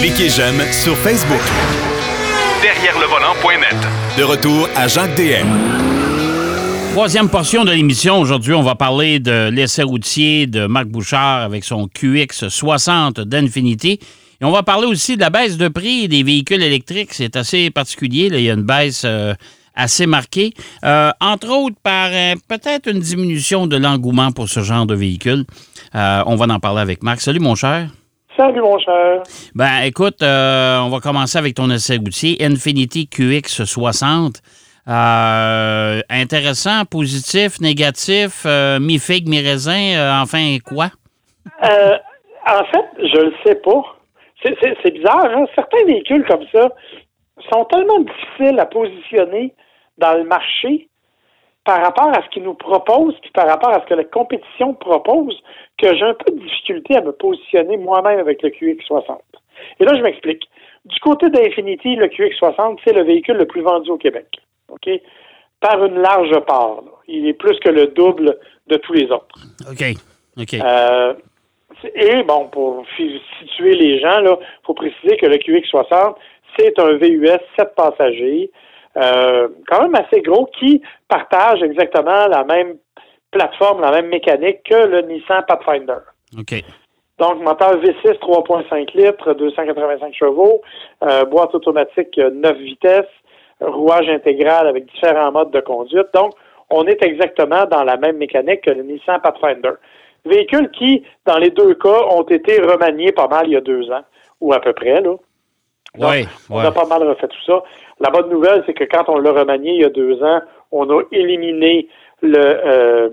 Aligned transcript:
Cliquez 0.00 0.28
j'aime 0.28 0.60
sur 0.72 0.96
Facebook. 0.98 1.40
Derrière 2.62 2.98
le 2.98 3.06
volant.net. 3.06 3.76
De 4.18 4.22
retour 4.22 4.68
à 4.76 4.86
Jacques 4.88 5.14
DM. 5.16 5.46
Troisième 6.92 7.28
portion 7.28 7.64
de 7.64 7.72
l'émission. 7.72 8.20
Aujourd'hui, 8.20 8.54
on 8.54 8.62
va 8.62 8.74
parler 8.74 9.18
de 9.18 9.48
l'essai 9.48 9.82
routier 9.82 10.46
de 10.46 10.66
Marc 10.66 10.86
Bouchard 10.86 11.42
avec 11.42 11.64
son 11.64 11.86
QX60 11.86 13.22
d'Infinity. 13.22 13.98
Et 14.40 14.44
on 14.44 14.50
va 14.50 14.62
parler 14.62 14.86
aussi 14.86 15.16
de 15.16 15.20
la 15.20 15.30
baisse 15.30 15.56
de 15.56 15.68
prix 15.68 16.06
des 16.06 16.22
véhicules 16.22 16.62
électriques. 16.62 17.12
C'est 17.12 17.36
assez 17.36 17.70
particulier. 17.70 18.28
Là. 18.28 18.38
Il 18.38 18.44
y 18.44 18.50
a 18.50 18.54
une 18.54 18.62
baisse 18.62 19.02
euh, 19.04 19.34
assez 19.74 20.06
marquée. 20.06 20.52
Euh, 20.84 21.10
entre 21.20 21.48
autres, 21.48 21.76
par 21.82 22.10
euh, 22.12 22.34
peut-être 22.46 22.88
une 22.88 23.00
diminution 23.00 23.66
de 23.66 23.76
l'engouement 23.76 24.32
pour 24.32 24.48
ce 24.48 24.60
genre 24.60 24.86
de 24.86 24.94
véhicule. 24.94 25.44
on 25.94 26.36
va 26.36 26.46
en 26.46 26.60
parler 26.60 26.82
avec 26.82 27.02
Marc. 27.02 27.20
Salut, 27.22 27.40
mon 27.40 27.54
cher. 27.54 27.88
Salut, 28.36 28.60
mon 28.60 28.78
cher. 28.78 29.22
Ben, 29.54 29.82
écoute, 29.84 30.22
on 30.22 30.88
va 30.90 31.00
commencer 31.00 31.38
avec 31.38 31.54
ton 31.54 31.70
essai 31.70 31.96
routier 31.98 32.36
Infinity 32.40 33.08
QX60. 33.12 34.40
intéressant, 36.10 36.84
positif, 36.84 37.60
négatif, 37.60 38.44
mi-figue, 38.80 39.28
mi-raisin, 39.28 40.20
enfin 40.22 40.56
quoi? 40.64 40.86
en 42.46 42.64
fait, 42.66 42.86
je 42.98 43.20
le 43.20 43.32
sais 43.44 43.54
pas. 43.56 43.82
C'est 44.42 44.90
bizarre, 44.90 45.26
hein? 45.34 45.46
Certains 45.54 45.84
véhicules 45.86 46.24
comme 46.26 46.44
ça 46.52 46.68
sont 47.50 47.64
tellement 47.66 48.00
difficiles 48.00 48.58
à 48.58 48.66
positionner 48.66 49.54
dans 49.98 50.14
le 50.14 50.24
marché 50.24 50.88
par 51.64 51.80
rapport 51.82 52.08
à 52.08 52.22
ce 52.22 52.28
qu'ils 52.28 52.42
nous 52.42 52.54
proposent, 52.54 53.18
puis 53.22 53.30
par 53.30 53.48
rapport 53.48 53.70
à 53.70 53.80
ce 53.80 53.86
que 53.86 53.94
la 53.94 54.04
compétition 54.04 54.74
propose, 54.74 55.34
que 55.78 55.94
j'ai 55.94 56.04
un 56.04 56.14
peu 56.14 56.32
de 56.32 56.38
difficulté 56.38 56.96
à 56.96 57.00
me 57.00 57.12
positionner 57.12 57.76
moi-même 57.76 58.18
avec 58.18 58.42
le 58.42 58.50
QX60. 58.50 59.18
Et 59.80 59.84
là, 59.84 59.96
je 59.96 60.02
m'explique. 60.02 60.42
Du 60.84 60.98
côté 61.00 61.30
d'Infinity, 61.30 61.96
le 61.96 62.06
QX60, 62.06 62.78
c'est 62.84 62.92
le 62.92 63.04
véhicule 63.04 63.36
le 63.36 63.46
plus 63.46 63.62
vendu 63.62 63.90
au 63.90 63.96
Québec. 63.96 64.26
OK? 64.68 64.88
Par 65.60 65.84
une 65.84 66.00
large 66.00 66.38
part. 66.40 66.82
Il 67.08 67.26
est 67.26 67.34
plus 67.34 67.58
que 67.60 67.70
le 67.70 67.88
double 67.88 68.38
de 68.66 68.76
tous 68.76 68.92
les 68.92 69.10
autres. 69.10 69.34
OK. 69.70 69.84
OK. 70.36 70.54
Euh, 70.54 71.14
et 71.94 72.22
bon, 72.22 72.48
pour 72.48 72.84
situer 72.96 73.74
les 73.74 74.00
gens, 74.00 74.20
il 74.20 74.36
faut 74.64 74.74
préciser 74.74 75.16
que 75.16 75.26
le 75.26 75.36
QX60, 75.36 76.14
c'est 76.56 76.78
un 76.78 76.96
VUS 76.96 77.38
7 77.58 77.74
passagers, 77.74 78.50
euh, 78.96 79.48
quand 79.66 79.82
même 79.82 79.94
assez 79.94 80.20
gros, 80.22 80.46
qui 80.58 80.82
partage 81.08 81.62
exactement 81.62 82.26
la 82.28 82.44
même 82.44 82.76
plateforme, 83.34 83.80
la 83.80 83.90
même 83.90 84.08
mécanique 84.08 84.62
que 84.64 84.86
le 84.86 85.02
Nissan 85.02 85.44
Pathfinder. 85.46 85.98
OK. 86.38 86.64
Donc, 87.18 87.42
moteur 87.42 87.76
V6 87.80 88.18
3.5 88.18 88.96
litres, 88.96 89.34
285 89.34 90.14
chevaux, 90.14 90.62
euh, 91.04 91.24
boîte 91.24 91.54
automatique 91.54 92.16
9 92.18 92.56
vitesses, 92.58 93.04
rouage 93.60 94.08
intégral 94.08 94.66
avec 94.66 94.86
différents 94.86 95.30
modes 95.30 95.52
de 95.52 95.60
conduite. 95.60 96.08
Donc, 96.12 96.32
on 96.70 96.86
est 96.86 97.02
exactement 97.04 97.66
dans 97.66 97.84
la 97.84 97.96
même 97.96 98.16
mécanique 98.16 98.62
que 98.62 98.70
le 98.70 98.82
Nissan 98.82 99.20
Pathfinder. 99.20 99.74
Véhicules 100.24 100.70
qui, 100.70 101.04
dans 101.26 101.38
les 101.38 101.50
deux 101.50 101.74
cas, 101.74 102.00
ont 102.10 102.22
été 102.22 102.60
remaniés 102.60 103.12
pas 103.12 103.28
mal 103.28 103.46
il 103.46 103.52
y 103.52 103.56
a 103.56 103.60
deux 103.60 103.90
ans, 103.90 104.02
ou 104.40 104.52
à 104.52 104.60
peu 104.60 104.72
près, 104.72 105.00
là. 105.00 105.14
Oui, 105.96 106.26
on 106.50 106.58
a 106.58 106.72
pas 106.72 106.86
mal 106.86 107.06
refait 107.06 107.28
tout 107.28 107.44
ça. 107.46 107.62
La 108.00 108.10
bonne 108.10 108.28
nouvelle, 108.28 108.64
c'est 108.66 108.74
que 108.74 108.82
quand 108.82 109.04
on 109.08 109.18
l'a 109.18 109.30
remanié 109.30 109.74
il 109.74 109.80
y 109.82 109.84
a 109.84 109.90
deux 109.90 110.20
ans, 110.24 110.40
on 110.72 110.90
a 110.90 111.02
éliminé 111.12 111.86
le 112.24 112.66
euh, 112.66 113.08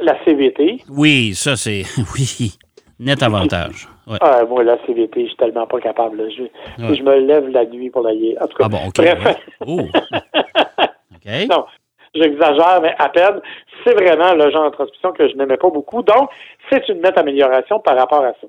la 0.00 0.24
CVT. 0.24 0.82
Oui, 0.90 1.34
ça 1.34 1.56
c'est 1.56 1.82
oui, 2.14 2.58
net 2.98 3.22
avantage. 3.22 3.88
Ah, 4.20 4.42
moi, 4.48 4.64
la 4.64 4.78
CVT, 4.86 5.22
je 5.22 5.26
suis 5.26 5.36
tellement 5.36 5.66
pas 5.66 5.80
capable. 5.80 6.30
Je, 6.30 6.44
je 6.78 7.02
me 7.02 7.18
lève 7.20 7.48
la 7.48 7.66
nuit 7.66 7.90
pour 7.90 8.02
la 8.02 8.12
En 8.40 8.46
tout 8.46 8.56
cas, 8.56 8.64
ah 8.64 8.68
bon, 8.68 8.78
bref. 8.96 9.36
Oh. 9.66 9.80
Non, 11.50 11.66
j'exagère, 12.14 12.80
mais 12.80 12.94
à 12.98 13.10
peine. 13.10 13.40
C'est 13.84 13.92
vraiment 13.92 14.32
le 14.32 14.50
genre 14.50 14.70
de 14.70 14.74
transmission 14.74 15.12
que 15.12 15.28
je 15.28 15.36
n'aimais 15.36 15.58
pas 15.58 15.68
beaucoup. 15.68 16.02
Donc, 16.02 16.30
c'est 16.70 16.88
une 16.88 17.02
nette 17.02 17.18
amélioration 17.18 17.80
par 17.80 17.98
rapport 17.98 18.24
à 18.24 18.32
ça. 18.40 18.46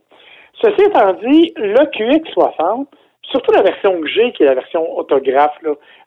Ceci 0.62 0.82
étant 0.84 1.14
dit, 1.14 1.54
le 1.58 1.84
QX60, 1.92 2.86
surtout 3.24 3.52
la 3.52 3.62
version 3.62 4.00
que 4.00 4.08
j'ai, 4.08 4.32
qui 4.32 4.44
est 4.44 4.46
la 4.46 4.56
version 4.56 4.98
autographe, 4.98 5.58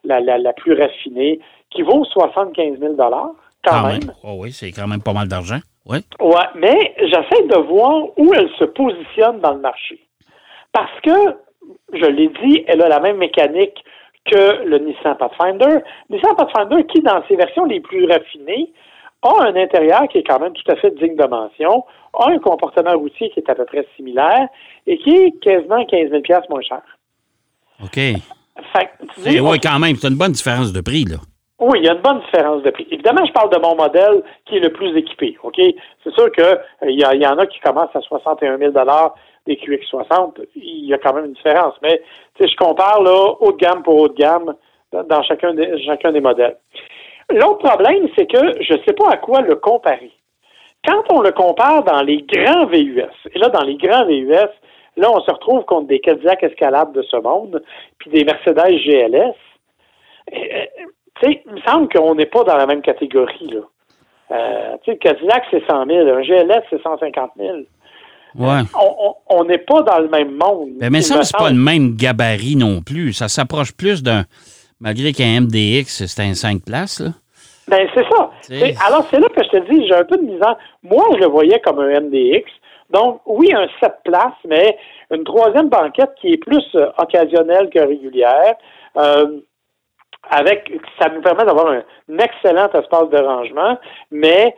la, 0.04 0.20
la, 0.20 0.52
plus 0.52 0.74
raffinée, 0.74 1.40
qui 1.70 1.82
vaut 1.82 2.04
75 2.04 2.78
000 2.78 2.94
quand, 3.64 3.86
même. 3.86 4.12
Oh 4.22 4.36
oui, 4.38 4.52
c'est 4.52 4.72
quand 4.72 4.86
même 4.86 5.02
pas 5.02 5.12
mal 5.12 5.28
d'argent. 5.28 5.58
Oui. 5.86 5.98
Ouais, 6.20 6.46
mais 6.54 6.94
j'essaie 6.98 7.46
de 7.46 7.58
voir 7.66 8.06
où 8.16 8.32
elle 8.34 8.48
se 8.58 8.64
positionne 8.64 9.40
dans 9.40 9.54
le 9.54 9.60
marché. 9.60 10.00
Parce 10.72 11.00
que, 11.02 11.36
je 11.92 12.06
l'ai 12.06 12.28
dit, 12.42 12.64
elle 12.66 12.82
a 12.82 12.88
la 12.88 13.00
même 13.00 13.18
mécanique 13.18 13.84
que 14.24 14.64
le 14.64 14.78
Nissan 14.78 15.16
Pathfinder. 15.16 15.78
Nissan 16.10 16.34
Pathfinder 16.36 16.86
qui, 16.86 17.02
dans 17.02 17.22
ses 17.28 17.36
versions 17.36 17.64
les 17.64 17.80
plus 17.80 18.06
raffinées, 18.06 18.72
a 19.22 19.44
un 19.44 19.56
intérieur 19.56 20.08
qui 20.08 20.18
est 20.18 20.22
quand 20.24 20.40
même 20.40 20.52
tout 20.52 20.70
à 20.70 20.76
fait 20.76 20.90
digne 20.96 21.16
de 21.16 21.26
mention, 21.26 21.84
a 22.14 22.30
un 22.30 22.38
comportement 22.38 22.96
routier 22.96 23.30
qui 23.30 23.40
est 23.40 23.50
à 23.50 23.54
peu 23.54 23.64
près 23.64 23.86
similaire 23.96 24.48
et 24.86 24.98
qui 24.98 25.10
est 25.10 25.40
quasiment 25.40 25.84
15 25.84 26.10
000 26.10 26.22
moins 26.50 26.62
cher. 26.62 26.82
OK. 27.82 27.98
oui, 29.26 29.60
quand 29.60 29.78
même, 29.78 29.96
c'est 29.96 30.08
une 30.08 30.18
bonne 30.18 30.32
différence 30.32 30.72
de 30.72 30.80
prix, 30.80 31.04
là. 31.04 31.16
Oui, 31.62 31.78
il 31.78 31.84
y 31.84 31.88
a 31.88 31.92
une 31.92 32.00
bonne 32.00 32.18
différence 32.22 32.60
de 32.64 32.70
prix. 32.70 32.88
Évidemment, 32.90 33.24
je 33.24 33.32
parle 33.32 33.50
de 33.50 33.58
mon 33.58 33.76
modèle 33.76 34.24
qui 34.46 34.56
est 34.56 34.60
le 34.60 34.72
plus 34.72 34.96
équipé, 34.96 35.38
OK? 35.44 35.60
C'est 36.02 36.12
sûr 36.12 36.32
qu'il 36.32 36.42
euh, 36.42 36.90
y, 36.90 37.26
en 37.26 37.38
a 37.38 37.46
qui 37.46 37.60
commencent 37.60 37.94
à 37.94 38.00
61 38.00 38.58
000 38.58 38.72
des 39.46 39.54
QX60. 39.54 40.44
Il 40.56 40.86
y 40.86 40.92
a 40.92 40.98
quand 40.98 41.14
même 41.14 41.26
une 41.26 41.34
différence. 41.34 41.74
Mais 41.80 42.02
je 42.40 42.56
compare 42.56 43.00
là, 43.00 43.34
haut 43.38 43.52
de 43.52 43.58
gamme 43.58 43.84
pour 43.84 43.96
haut 43.96 44.08
de 44.08 44.14
gamme 44.14 44.56
dans 44.92 45.22
chacun 45.22 45.54
des, 45.54 45.80
chacun 45.84 46.10
des 46.10 46.20
modèles. 46.20 46.56
L'autre 47.30 47.58
problème, 47.58 48.08
c'est 48.18 48.26
que 48.26 48.60
je 48.60 48.72
ne 48.72 48.78
sais 48.82 48.94
pas 48.94 49.10
à 49.10 49.16
quoi 49.18 49.40
le 49.42 49.54
comparer. 49.54 50.10
Quand 50.84 51.04
on 51.12 51.20
le 51.20 51.30
compare 51.30 51.84
dans 51.84 52.02
les 52.02 52.22
grands 52.22 52.66
VUS, 52.66 53.04
et 53.32 53.38
là, 53.38 53.50
dans 53.50 53.62
les 53.62 53.76
grands 53.76 54.04
VUS, 54.04 54.50
là, 54.96 55.12
on 55.12 55.20
se 55.20 55.30
retrouve 55.30 55.64
contre 55.66 55.86
des 55.86 56.00
Cadillac 56.00 56.42
Escalade 56.42 56.92
de 56.92 57.02
ce 57.02 57.18
monde, 57.18 57.62
puis 57.98 58.10
des 58.10 58.24
Mercedes 58.24 58.78
GLS. 58.84 59.36
Euh, 61.24 61.34
il 61.46 61.52
me 61.52 61.60
semble 61.60 61.88
qu'on 61.88 62.14
n'est 62.14 62.26
pas 62.26 62.44
dans 62.44 62.56
la 62.56 62.66
même 62.66 62.82
catégorie, 62.82 63.48
là. 63.48 63.60
Euh, 64.32 64.76
tu 64.82 64.92
sais, 64.92 64.98
Cadillac, 64.98 65.44
c'est 65.50 65.62
100 65.66 65.86
000. 65.86 66.08
Un 66.08 66.22
GLS, 66.22 66.62
c'est 66.70 66.82
150 66.82 67.32
000. 67.36 67.56
Ouais. 68.38 68.60
On 69.28 69.44
n'est 69.44 69.58
pas 69.58 69.82
dans 69.82 69.98
le 69.98 70.08
même 70.08 70.36
monde. 70.36 70.70
Ben, 70.80 70.90
mais 70.90 71.02
ça, 71.02 71.22
c'est 71.22 71.36
pas 71.36 71.50
le 71.50 71.56
même 71.56 71.96
gabarit 71.96 72.56
non 72.56 72.80
plus. 72.80 73.12
Ça 73.12 73.28
s'approche 73.28 73.72
plus 73.72 74.02
d'un. 74.02 74.24
Malgré 74.80 75.12
qu'un 75.12 75.42
MDX, 75.42 76.06
c'est 76.06 76.22
un 76.22 76.34
5 76.34 76.64
places, 76.64 77.00
là. 77.00 77.10
Ben, 77.68 77.86
c'est 77.94 78.04
ça. 78.10 78.30
Alors, 78.86 79.06
c'est 79.10 79.20
là 79.20 79.28
que 79.28 79.42
je 79.44 79.50
te 79.50 79.70
dis, 79.70 79.86
j'ai 79.86 79.94
un 79.94 80.04
peu 80.04 80.16
de 80.16 80.22
misère. 80.22 80.56
Moi, 80.82 81.04
je 81.14 81.18
le 81.18 81.26
voyais 81.26 81.60
comme 81.60 81.78
un 81.78 82.00
MDX. 82.00 82.50
Donc, 82.90 83.20
oui, 83.26 83.52
un 83.54 83.66
7 83.80 83.92
places, 84.04 84.32
mais 84.46 84.76
une 85.10 85.24
troisième 85.24 85.68
banquette 85.68 86.10
qui 86.20 86.32
est 86.32 86.36
plus 86.36 86.64
euh, 86.74 86.90
occasionnelle 86.98 87.70
que 87.70 87.78
régulière. 87.78 88.54
Euh, 88.96 89.40
avec, 90.32 90.70
ça 91.00 91.08
nous 91.10 91.20
permet 91.20 91.44
d'avoir 91.44 91.68
un, 91.68 91.82
excellent 92.18 92.68
espace 92.68 93.10
de 93.10 93.18
rangement, 93.18 93.78
mais 94.10 94.54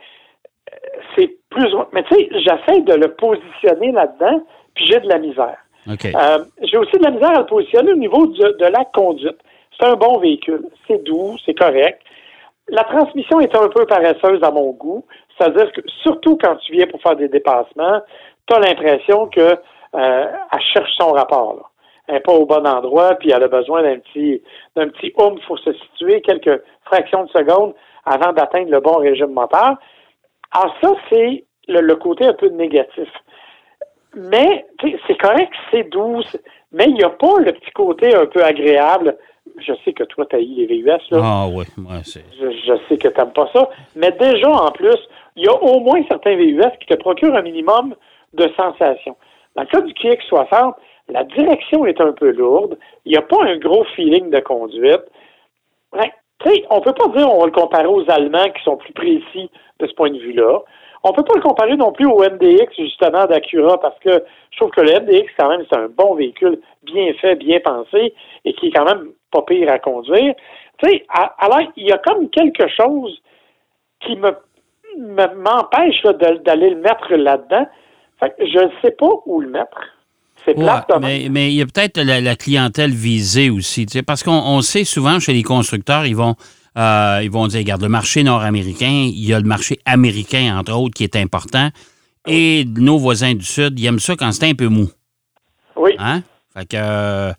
euh, 0.71 0.77
c'est 1.15 1.37
plus. 1.49 1.73
Mais 1.93 2.03
tu 2.03 2.15
sais, 2.15 2.29
j'essaie 2.31 2.81
de 2.81 2.93
le 2.93 3.13
positionner 3.13 3.91
là-dedans, 3.91 4.41
puis 4.73 4.85
j'ai 4.87 4.99
de 4.99 5.07
la 5.07 5.19
misère. 5.19 5.57
j'ai 5.87 6.77
aussi 6.77 6.97
de 6.97 7.03
la 7.03 7.11
misère 7.11 7.35
à 7.35 7.39
le 7.39 7.45
positionner 7.45 7.91
au 7.91 7.97
niveau 7.97 8.25
de 8.27 8.65
la 8.65 8.85
conduite. 8.85 9.37
C'est 9.77 9.85
un 9.85 9.95
bon 9.95 10.19
véhicule. 10.19 10.65
C'est 10.87 11.03
doux, 11.03 11.35
c'est 11.45 11.53
correct. 11.53 12.01
La 12.69 12.83
transmission 12.83 13.39
est 13.39 13.55
un 13.55 13.67
peu 13.67 13.85
paresseuse 13.85 14.41
à 14.41 14.51
mon 14.51 14.71
goût. 14.71 15.05
C'est-à-dire 15.37 15.71
que 15.71 15.81
surtout 16.01 16.37
quand 16.41 16.55
tu 16.57 16.71
viens 16.73 16.87
pour 16.87 17.01
faire 17.01 17.15
des 17.15 17.27
dépassements, 17.27 18.01
tu 18.47 18.55
as 18.55 18.59
l'impression 18.59 19.27
que 19.27 19.41
euh, 19.41 20.25
elle 20.51 20.61
cherche 20.73 20.91
son 20.97 21.11
rapport. 21.11 21.55
Là. 21.55 21.63
N'est 22.09 22.19
pas 22.19 22.33
au 22.33 22.45
bon 22.45 22.65
endroit, 22.67 23.15
puis 23.15 23.31
elle 23.31 23.43
a 23.43 23.47
besoin 23.47 23.81
d'un 23.81 23.97
petit 23.97 24.41
d'un 24.75 24.89
petit 24.89 25.11
hum 25.17 25.39
pour 25.47 25.57
se 25.59 25.73
situer 25.73 26.21
quelques 26.21 26.61
fractions 26.83 27.23
de 27.23 27.29
seconde 27.29 27.73
avant 28.05 28.31
d'atteindre 28.31 28.69
le 28.69 28.79
bon 28.79 28.97
régime 28.97 29.33
moteur. 29.33 29.75
Alors 30.51 30.75
ça, 30.81 30.91
c'est 31.09 31.43
le, 31.67 31.95
côté 31.95 32.25
un 32.25 32.33
peu 32.33 32.49
négatif. 32.49 33.09
Mais 34.13 34.65
c'est 35.07 35.17
correct, 35.17 35.51
c'est 35.71 35.89
doux, 35.89 36.21
mais 36.71 36.85
il 36.85 36.93
n'y 36.93 37.03
a 37.03 37.09
pas 37.09 37.39
le 37.39 37.51
petit 37.53 37.71
côté 37.71 38.15
un 38.15 38.27
peu 38.27 38.43
agréable 38.43 39.17
je 39.57 39.73
sais 39.83 39.93
que 39.93 40.03
toi, 40.03 40.25
tu 40.25 40.35
as 40.35 40.39
eu 40.39 40.45
les 40.45 40.65
VUS. 40.65 40.89
Là. 41.11 41.21
Ah 41.23 41.47
oui, 41.49 41.65
moi, 41.77 41.95
c'est. 42.03 42.25
Je, 42.39 42.77
sais 42.87 42.97
que 42.97 43.07
tu 43.07 43.17
n'aimes 43.17 43.33
pas 43.33 43.49
ça. 43.53 43.69
Mais 43.95 44.11
déjà, 44.11 44.49
en 44.49 44.71
plus, 44.71 44.97
il 45.35 45.45
y 45.45 45.47
a 45.47 45.53
au 45.53 45.79
moins 45.79 46.01
certains 46.07 46.35
VUS 46.35 46.61
qui 46.79 46.87
te 46.87 46.95
procurent 46.95 47.35
un 47.35 47.41
minimum 47.41 47.95
de 48.33 48.49
sensations. 48.57 49.15
Dans 49.55 49.61
le 49.61 49.67
cas 49.67 49.81
du 49.81 49.93
QX60, 49.93 50.73
la 51.09 51.23
direction 51.23 51.85
est 51.85 52.01
un 52.01 52.13
peu 52.13 52.31
lourde. 52.31 52.77
Il 53.05 53.11
n'y 53.11 53.17
a 53.17 53.21
pas 53.21 53.43
un 53.43 53.57
gros 53.57 53.83
feeling 53.95 54.29
de 54.29 54.39
conduite. 54.39 55.03
On 56.69 56.77
ne 56.77 56.83
peut 56.83 56.93
pas 56.93 57.07
dire 57.09 57.31
on 57.31 57.39
va 57.39 57.45
le 57.45 57.51
comparer 57.51 57.87
aux 57.87 58.09
Allemands 58.09 58.49
qui 58.49 58.63
sont 58.63 58.77
plus 58.77 58.93
précis 58.93 59.49
de 59.79 59.87
ce 59.87 59.93
point 59.93 60.09
de 60.09 60.17
vue-là. 60.17 60.59
On 61.03 61.13
peut 61.13 61.23
pas 61.23 61.35
le 61.35 61.41
comparer 61.41 61.77
non 61.77 61.91
plus 61.91 62.07
au 62.07 62.17
MDX, 62.17 62.73
justement, 62.77 63.25
d'Acura, 63.27 63.79
parce 63.79 63.97
que 63.99 64.23
je 64.51 64.57
trouve 64.57 64.71
que 64.71 64.81
le 64.81 64.99
MDX, 64.99 65.29
quand 65.37 65.49
même, 65.49 65.63
c'est 65.69 65.77
un 65.77 65.87
bon 65.87 66.15
véhicule, 66.15 66.59
bien 66.81 67.13
fait, 67.21 67.35
bien 67.35 67.59
pensé, 67.59 68.13
et 68.43 68.53
qui 68.53 68.67
est 68.67 68.71
quand 68.71 68.85
même 68.85 69.11
pas 69.31 69.43
pire 69.43 69.71
à 69.71 69.77
conduire. 69.77 70.33
Tu 70.79 70.89
sais, 70.89 71.05
alors, 71.09 71.61
il 71.77 71.87
y 71.87 71.91
a 71.91 71.99
comme 71.99 72.29
quelque 72.31 72.67
chose 72.69 73.21
qui 74.01 74.15
me 74.17 74.31
m'empêche 74.97 76.01
d'aller 76.43 76.69
le 76.69 76.77
mettre 76.77 77.13
là-dedans. 77.13 77.67
je 78.21 78.59
ne 78.59 78.71
sais 78.81 78.91
pas 78.91 79.09
où 79.25 79.41
le 79.41 79.49
mettre. 79.49 79.94
C'est 80.43 80.55
mais, 81.01 81.27
mais 81.29 81.51
il 81.51 81.55
y 81.55 81.61
a 81.61 81.65
peut-être 81.65 81.99
la, 81.99 82.35
clientèle 82.35 82.91
visée 82.91 83.49
aussi, 83.49 83.85
parce 84.05 84.21
qu'on 84.21 84.61
sait 84.61 84.83
souvent 84.83 85.19
chez 85.19 85.33
les 85.33 85.43
constructeurs, 85.43 86.05
ils 86.05 86.15
vont 86.15 86.35
euh, 86.77 87.21
ils 87.23 87.31
vont 87.31 87.47
dire, 87.47 87.59
regarde, 87.59 87.81
le 87.81 87.89
marché 87.89 88.23
nord-américain, 88.23 89.07
il 89.07 89.25
y 89.25 89.33
a 89.33 89.39
le 89.39 89.47
marché 89.47 89.79
américain, 89.85 90.57
entre 90.57 90.73
autres, 90.73 90.93
qui 90.93 91.03
est 91.03 91.15
important. 91.15 91.69
Et 92.27 92.65
nos 92.65 92.97
voisins 92.97 93.33
du 93.33 93.45
Sud, 93.45 93.79
ils 93.79 93.85
aiment 93.85 93.99
ça 93.99 94.15
quand 94.15 94.31
c'est 94.31 94.49
un 94.49 94.55
peu 94.55 94.67
mou. 94.67 94.89
Oui. 95.75 95.91
Hein? 95.99 96.21
Fait 96.53 96.65
que, 96.65 96.77
euh, 96.77 97.33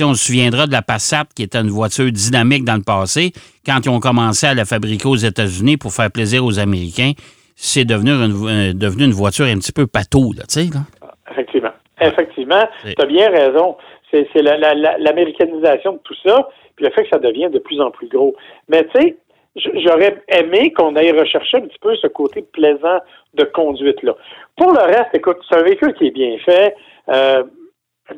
on 0.00 0.14
se 0.14 0.26
souviendra 0.26 0.66
de 0.66 0.72
la 0.72 0.82
Passat, 0.82 1.24
qui 1.34 1.42
était 1.42 1.58
une 1.58 1.70
voiture 1.70 2.10
dynamique 2.10 2.64
dans 2.64 2.76
le 2.76 2.82
passé. 2.82 3.32
Quand 3.64 3.80
ils 3.84 3.88
ont 3.88 4.00
commencé 4.00 4.46
à 4.46 4.54
la 4.54 4.64
fabriquer 4.64 5.08
aux 5.08 5.16
États-Unis 5.16 5.76
pour 5.76 5.92
faire 5.92 6.10
plaisir 6.10 6.44
aux 6.44 6.58
Américains, 6.58 7.12
c'est 7.56 7.84
devenu 7.84 8.10
une, 8.10 8.48
euh, 8.48 8.72
devenu 8.72 9.04
une 9.04 9.12
voiture 9.12 9.46
un 9.46 9.58
petit 9.58 9.72
peu 9.72 9.86
pato, 9.86 10.32
là, 10.32 10.44
tu 10.48 10.54
sais, 10.54 10.70
là. 10.72 10.84
Effectivement. 11.30 11.72
Effectivement. 12.06 12.64
Tu 12.84 12.94
as 12.98 13.06
bien 13.06 13.30
raison. 13.30 13.76
C'est 14.10 14.42
l'américanisation 14.42 15.92
de 15.92 15.98
tout 15.98 16.14
ça 16.24 16.48
puis 16.78 16.86
le 16.86 16.92
fait 16.92 17.02
que 17.02 17.08
ça 17.10 17.18
devient 17.18 17.50
de 17.50 17.58
plus 17.58 17.80
en 17.80 17.90
plus 17.90 18.06
gros. 18.08 18.36
Mais 18.68 18.84
tu 18.84 19.00
sais, 19.00 19.16
j'aurais 19.56 20.22
aimé 20.28 20.72
qu'on 20.72 20.94
aille 20.94 21.10
rechercher 21.10 21.56
un 21.58 21.62
petit 21.62 21.78
peu 21.80 21.94
ce 21.96 22.06
côté 22.06 22.42
plaisant 22.42 23.00
de 23.34 23.44
conduite-là. 23.44 24.14
Pour 24.56 24.72
le 24.72 24.82
reste, 24.82 25.12
écoute, 25.12 25.38
c'est 25.48 25.58
un 25.58 25.62
véhicule 25.62 25.92
qui 25.94 26.06
est 26.06 26.12
bien 26.12 26.38
fait. 26.38 26.76
Euh, 27.08 27.42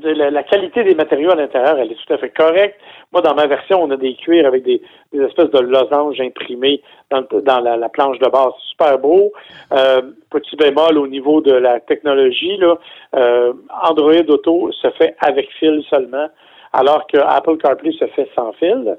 la, 0.02 0.42
qualité 0.42 0.84
des 0.84 0.94
matériaux 0.94 1.30
à 1.30 1.34
l'intérieur, 1.34 1.78
elle 1.78 1.92
est 1.92 1.96
tout 1.96 2.12
à 2.12 2.18
fait 2.18 2.30
correcte. 2.30 2.78
Moi, 3.12 3.22
dans 3.22 3.34
ma 3.34 3.46
version, 3.46 3.82
on 3.82 3.90
a 3.90 3.96
des 3.96 4.14
cuirs 4.14 4.46
avec 4.46 4.62
des, 4.62 4.80
espèces 5.12 5.50
de 5.50 5.58
losanges 5.58 6.20
imprimés 6.20 6.80
dans, 7.10 7.60
la, 7.60 7.88
planche 7.88 8.18
de 8.18 8.28
base. 8.28 8.52
Super 8.70 8.98
beau. 8.98 9.32
Euh, 9.72 10.02
petit 10.30 10.56
bémol 10.56 10.98
au 10.98 11.06
niveau 11.06 11.40
de 11.40 11.52
la 11.52 11.80
technologie, 11.80 12.56
là, 12.58 12.78
euh, 13.16 13.52
Android 13.82 14.12
Auto 14.28 14.70
se 14.72 14.90
fait 14.92 15.16
avec 15.20 15.50
fil 15.58 15.82
seulement 15.90 16.28
alors 16.72 17.06
que 17.06 17.18
Apple 17.18 17.56
CarPlay 17.58 17.92
se 17.92 18.06
fait 18.08 18.28
sans 18.34 18.52
fil. 18.52 18.96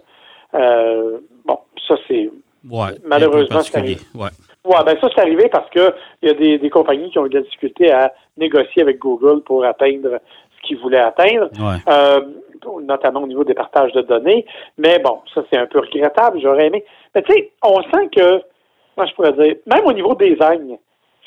Euh, 0.53 1.19
bon, 1.45 1.57
ça 1.87 1.95
c'est 2.07 2.29
malheureusement 3.03 3.61
c'est 3.61 3.77
arrivé. 3.77 4.01
Ouais. 4.13 4.29
ben 4.63 4.97
ça 4.99 5.07
c'est 5.15 5.21
arrivé 5.21 5.47
parce 5.49 5.69
que 5.69 5.94
il 6.21 6.29
y 6.29 6.31
a 6.31 6.57
des, 6.57 6.69
compagnies 6.69 7.09
qui 7.09 7.19
ont 7.19 7.25
eu 7.25 7.29
de 7.29 7.39
la 7.39 7.44
difficulté 7.44 7.91
à 7.91 8.13
négocier 8.37 8.81
avec 8.81 8.99
Google 8.99 9.41
pour 9.44 9.63
atteindre 9.63 10.19
qu'ils 10.71 10.81
voulaient 10.81 11.00
atteindre, 11.00 11.50
euh, 11.88 12.21
notamment 12.83 13.21
au 13.21 13.27
niveau 13.27 13.44
des 13.44 13.53
partages 13.53 13.91
de 13.94 14.01
données. 14.01 14.45
Mais 14.77 15.00
bon, 15.00 15.19
ça 15.33 15.44
c'est 15.51 15.59
un 15.59 15.68
peu 15.68 15.79
regrettable. 15.79 16.39
J'aurais 16.41 16.68
aimé. 16.68 16.83
Mais 17.13 17.21
tu 17.23 17.33
sais, 17.33 17.51
on 17.63 17.81
sent 17.83 18.09
que, 18.15 18.41
moi 18.97 19.06
je 19.06 19.13
pourrais 19.13 19.33
dire, 19.33 19.56
même 19.65 19.85
au 19.85 19.94
niveau 19.94 20.15
design, 20.15 20.77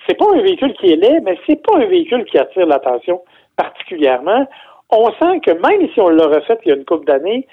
c'est 0.07 0.19
pas 0.19 0.27
un 0.35 0.41
véhicule 0.41 0.75
qui 0.75 0.93
est 0.93 0.97
laid, 0.97 1.21
mais 1.23 1.39
c'est 1.47 1.63
pas 1.63 1.77
un 1.77 1.87
véhicule 1.87 2.25
qui 2.25 2.39
attire 2.39 2.67
l'attention 2.67 3.23
particulièrement 3.57 4.47
on 4.91 5.11
sent 5.13 5.41
que 5.41 5.51
même 5.53 5.89
si 5.93 6.01
on 6.01 6.09
l'a 6.09 6.27
refait 6.27 6.59
il 6.65 6.69
y 6.69 6.73
a 6.73 6.77
une 6.77 6.85
couple 6.85 7.07
d'années, 7.07 7.47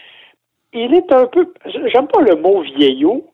il 0.74 0.94
est 0.94 1.12
un 1.12 1.26
peu, 1.26 1.52
j'aime 1.66 2.08
pas 2.08 2.22
le 2.22 2.36
mot 2.36 2.62
vieillot, 2.62 3.26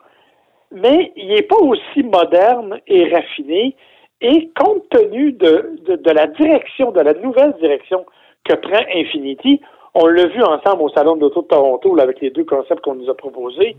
mais 0.72 1.12
il 1.16 1.28
n'est 1.30 1.44
pas 1.44 1.58
aussi 1.58 2.04
moderne 2.04 2.80
et 2.88 3.14
raffiné. 3.14 3.76
Et 4.20 4.50
compte 4.56 4.90
tenu 4.90 5.32
de, 5.34 5.80
de, 5.86 6.12
la 6.12 6.26
direction, 6.26 6.92
de 6.92 7.02
la 7.02 7.14
nouvelle 7.14 7.54
direction 7.62 8.04
que 8.48 8.56
prend 8.56 8.84
Infinity, 8.96 9.62
on 9.94 10.08
l'a 10.08 10.28
vu 10.28 10.44
ensemble 10.44 10.84
au 10.84 10.90
Salon 10.90 11.16
de 11.16 11.22
l'Auto 11.22 11.42
de 11.42 11.48
Toronto 11.48 12.00
avec 12.00 12.22
les 12.22 12.30
deux 12.30 12.46
concepts 12.46 12.82
qu'on 12.82 12.96
nous 12.96 13.10
a 13.10 13.16
proposés. 13.16 13.76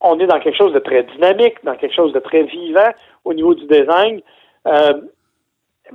On 0.00 0.18
est 0.18 0.26
dans 0.26 0.38
quelque 0.40 0.56
chose 0.56 0.72
de 0.72 0.78
très 0.78 1.02
dynamique, 1.04 1.54
dans 1.64 1.74
quelque 1.74 1.94
chose 1.94 2.12
de 2.12 2.20
très 2.20 2.44
vivant 2.44 2.90
au 3.24 3.34
niveau 3.34 3.54
du 3.54 3.66
design. 3.66 4.20
Euh, 4.66 4.92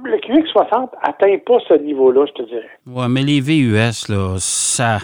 le 0.04 0.18
QX60 0.18 0.90
atteint 1.02 1.38
pas 1.46 1.58
ce 1.68 1.76
niveau-là, 1.76 2.26
je 2.28 2.44
te 2.44 2.50
dirais. 2.50 2.70
Oui, 2.88 3.06
mais 3.10 3.22
les 3.22 3.40
VUS, 3.40 4.10
là, 4.10 4.36
ça. 4.40 4.98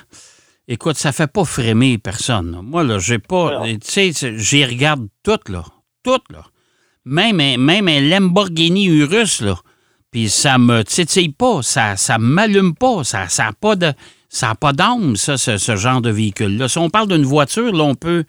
Écoute, 0.67 0.95
ça 0.95 1.11
fait 1.11 1.31
pas 1.31 1.45
frémir 1.45 1.97
personne. 2.03 2.59
Moi, 2.63 2.83
là, 2.83 2.97
j'ai 2.99 3.19
pas. 3.19 3.61
Tu 3.63 3.77
sais, 3.81 4.11
j'y 4.37 4.65
regarde 4.65 5.07
toutes, 5.23 5.49
là. 5.49 5.63
Toutes, 6.03 6.29
là. 6.31 6.43
Même, 7.05 7.37
même 7.37 7.87
un 7.87 8.01
Lamborghini 8.01 8.85
Urus, 8.85 9.41
là. 9.41 9.55
Puis 10.11 10.29
ça 10.29 10.57
me 10.57 10.83
titille 10.83 11.31
pas, 11.31 11.61
ça 11.61 11.95
ça 11.95 12.17
m'allume 12.17 12.73
pas, 12.75 13.03
ça 13.03 13.19
n'a 13.19 13.29
ça 13.29 13.49
pas 13.59 13.75
de 13.75 13.91
ça 14.29 14.53
pas 14.59 14.71
d'âme, 14.73 15.15
ça, 15.15 15.37
ce, 15.37 15.75
genre 15.75 16.01
de 16.01 16.11
véhicule-là. 16.11 16.67
Si 16.67 16.77
on 16.77 16.89
parle 16.89 17.07
d'une 17.07 17.23
voiture, 17.23 17.73
là, 17.73 17.83
on 17.83 17.95
peut, 17.95 18.23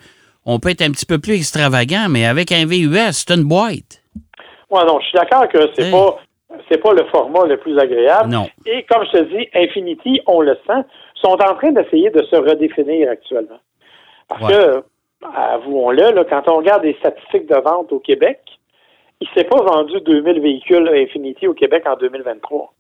on 0.47 0.59
peut 0.59 0.71
être 0.71 0.83
un 0.83 0.91
petit 0.91 1.07
peu 1.07 1.19
plus 1.19 1.35
extravagant, 1.35 2.07
mais 2.09 2.25
avec 2.25 2.53
un 2.53 2.65
VUS, 2.65 3.13
c'est 3.13 3.35
une 3.35 3.45
boîte. 3.45 4.03
Oui, 4.71 4.81
non, 4.87 4.99
je 5.01 5.07
suis 5.07 5.19
d'accord 5.19 5.47
que 5.49 5.59
c'est 5.77 5.91
pas 5.91 6.19
c'est 6.69 6.79
pas 6.79 6.93
le 6.93 7.05
format 7.07 7.47
le 7.47 7.59
plus 7.59 7.79
agréable. 7.79 8.35
Et 8.67 8.85
comme 8.85 9.05
je 9.07 9.19
te 9.19 9.37
dis, 9.37 9.49
Infinity, 9.55 10.21
on 10.27 10.41
le 10.41 10.57
sent, 10.67 10.85
sont 11.15 11.39
en 11.41 11.55
train 11.55 11.73
d'essayer 11.73 12.11
de 12.11 12.23
se 12.25 12.37
redéfinir 12.37 13.09
actuellement. 13.11 13.61
Parce 14.29 14.53
que, 14.53 14.83
avouons-le, 15.37 16.13
là, 16.13 16.25
quand 16.29 16.49
on 16.49 16.57
regarde 16.57 16.85
les 16.85 16.95
statistiques 16.95 17.49
de 17.49 17.57
vente 17.57 17.93
au 17.93 17.99
Québec, 18.01 18.41
il 19.21 19.29
ne 19.29 19.41
s'est 19.41 19.49
pas 19.49 19.63
vendu 19.63 19.95
2000 20.05 20.41
véhicules 20.41 20.89
Infinity 20.89 21.47
au 21.47 21.55
Québec 21.55 21.85
en 21.87 21.97
2023. 21.97 22.75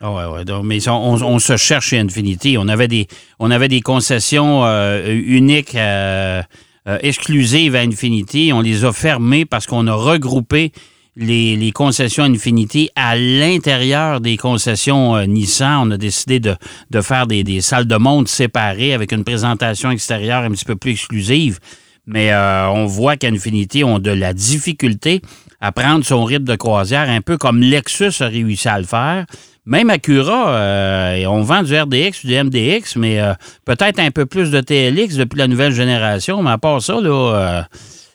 Ah 0.00 0.12
ouais, 0.12 0.44
ouais. 0.44 0.62
mais 0.64 0.86
on, 0.88 1.38
se 1.38 1.56
cherche 1.56 1.88
chez 1.88 1.98
Infinity. 1.98 2.56
On 2.58 2.68
avait 2.68 2.88
des, 2.88 3.06
on 3.38 3.50
avait 3.50 3.68
des 3.68 3.80
concessions 3.80 4.64
euh, 4.64 5.06
uniques, 5.06 5.76
euh, 5.76 6.42
euh, 6.88 6.98
exclusives 7.00 7.76
à 7.76 7.80
Infinity. 7.80 8.50
On 8.52 8.60
les 8.60 8.84
a 8.84 8.92
fermées 8.92 9.44
parce 9.44 9.66
qu'on 9.66 9.86
a 9.86 9.94
regroupé 9.94 10.72
les, 11.16 11.70
concessions 11.72 12.24
Infinity 12.24 12.90
à 12.96 13.16
l'intérieur 13.16 14.20
des 14.20 14.36
concessions 14.36 15.16
Nissan. 15.26 15.88
On 15.88 15.90
a 15.92 15.96
décidé 15.96 16.40
de, 16.40 16.56
faire 17.00 17.28
des, 17.28 17.60
salles 17.60 17.86
de 17.86 17.96
monde 17.96 18.26
séparées 18.26 18.94
avec 18.94 19.12
une 19.12 19.22
présentation 19.22 19.92
extérieure 19.92 20.42
un 20.42 20.50
petit 20.50 20.64
peu 20.64 20.76
plus 20.76 20.90
exclusive. 20.90 21.60
Mais 22.06 22.34
on 22.34 22.84
voit 22.84 23.16
qu'Infinity 23.16 23.84
ont 23.84 24.00
de 24.00 24.10
la 24.10 24.34
difficulté 24.34 25.22
à 25.64 25.72
prendre 25.72 26.04
son 26.04 26.24
rythme 26.24 26.44
de 26.44 26.56
croisière, 26.56 27.08
un 27.08 27.20
peu 27.20 27.36
comme 27.38 27.60
Lexus 27.60 28.22
a 28.22 28.26
réussi 28.26 28.68
à 28.68 28.78
le 28.78 28.84
faire. 28.84 29.24
Même 29.66 29.88
Acura, 29.88 30.50
euh, 30.50 31.24
on 31.26 31.40
vend 31.40 31.62
du 31.62 31.74
RDX, 31.74 32.26
du 32.26 32.34
MDX, 32.34 32.96
mais 32.96 33.18
peut-être 33.64 33.98
un 33.98 34.10
peu 34.10 34.26
plus 34.26 34.50
de 34.50 34.60
TLX 34.60 35.16
depuis 35.16 35.38
la 35.38 35.46
nouvelle 35.46 35.72
génération. 35.72 36.42
Mais 36.42 36.50
à 36.50 36.58
part 36.58 36.82
ça, 36.82 37.00
là, 37.00 37.64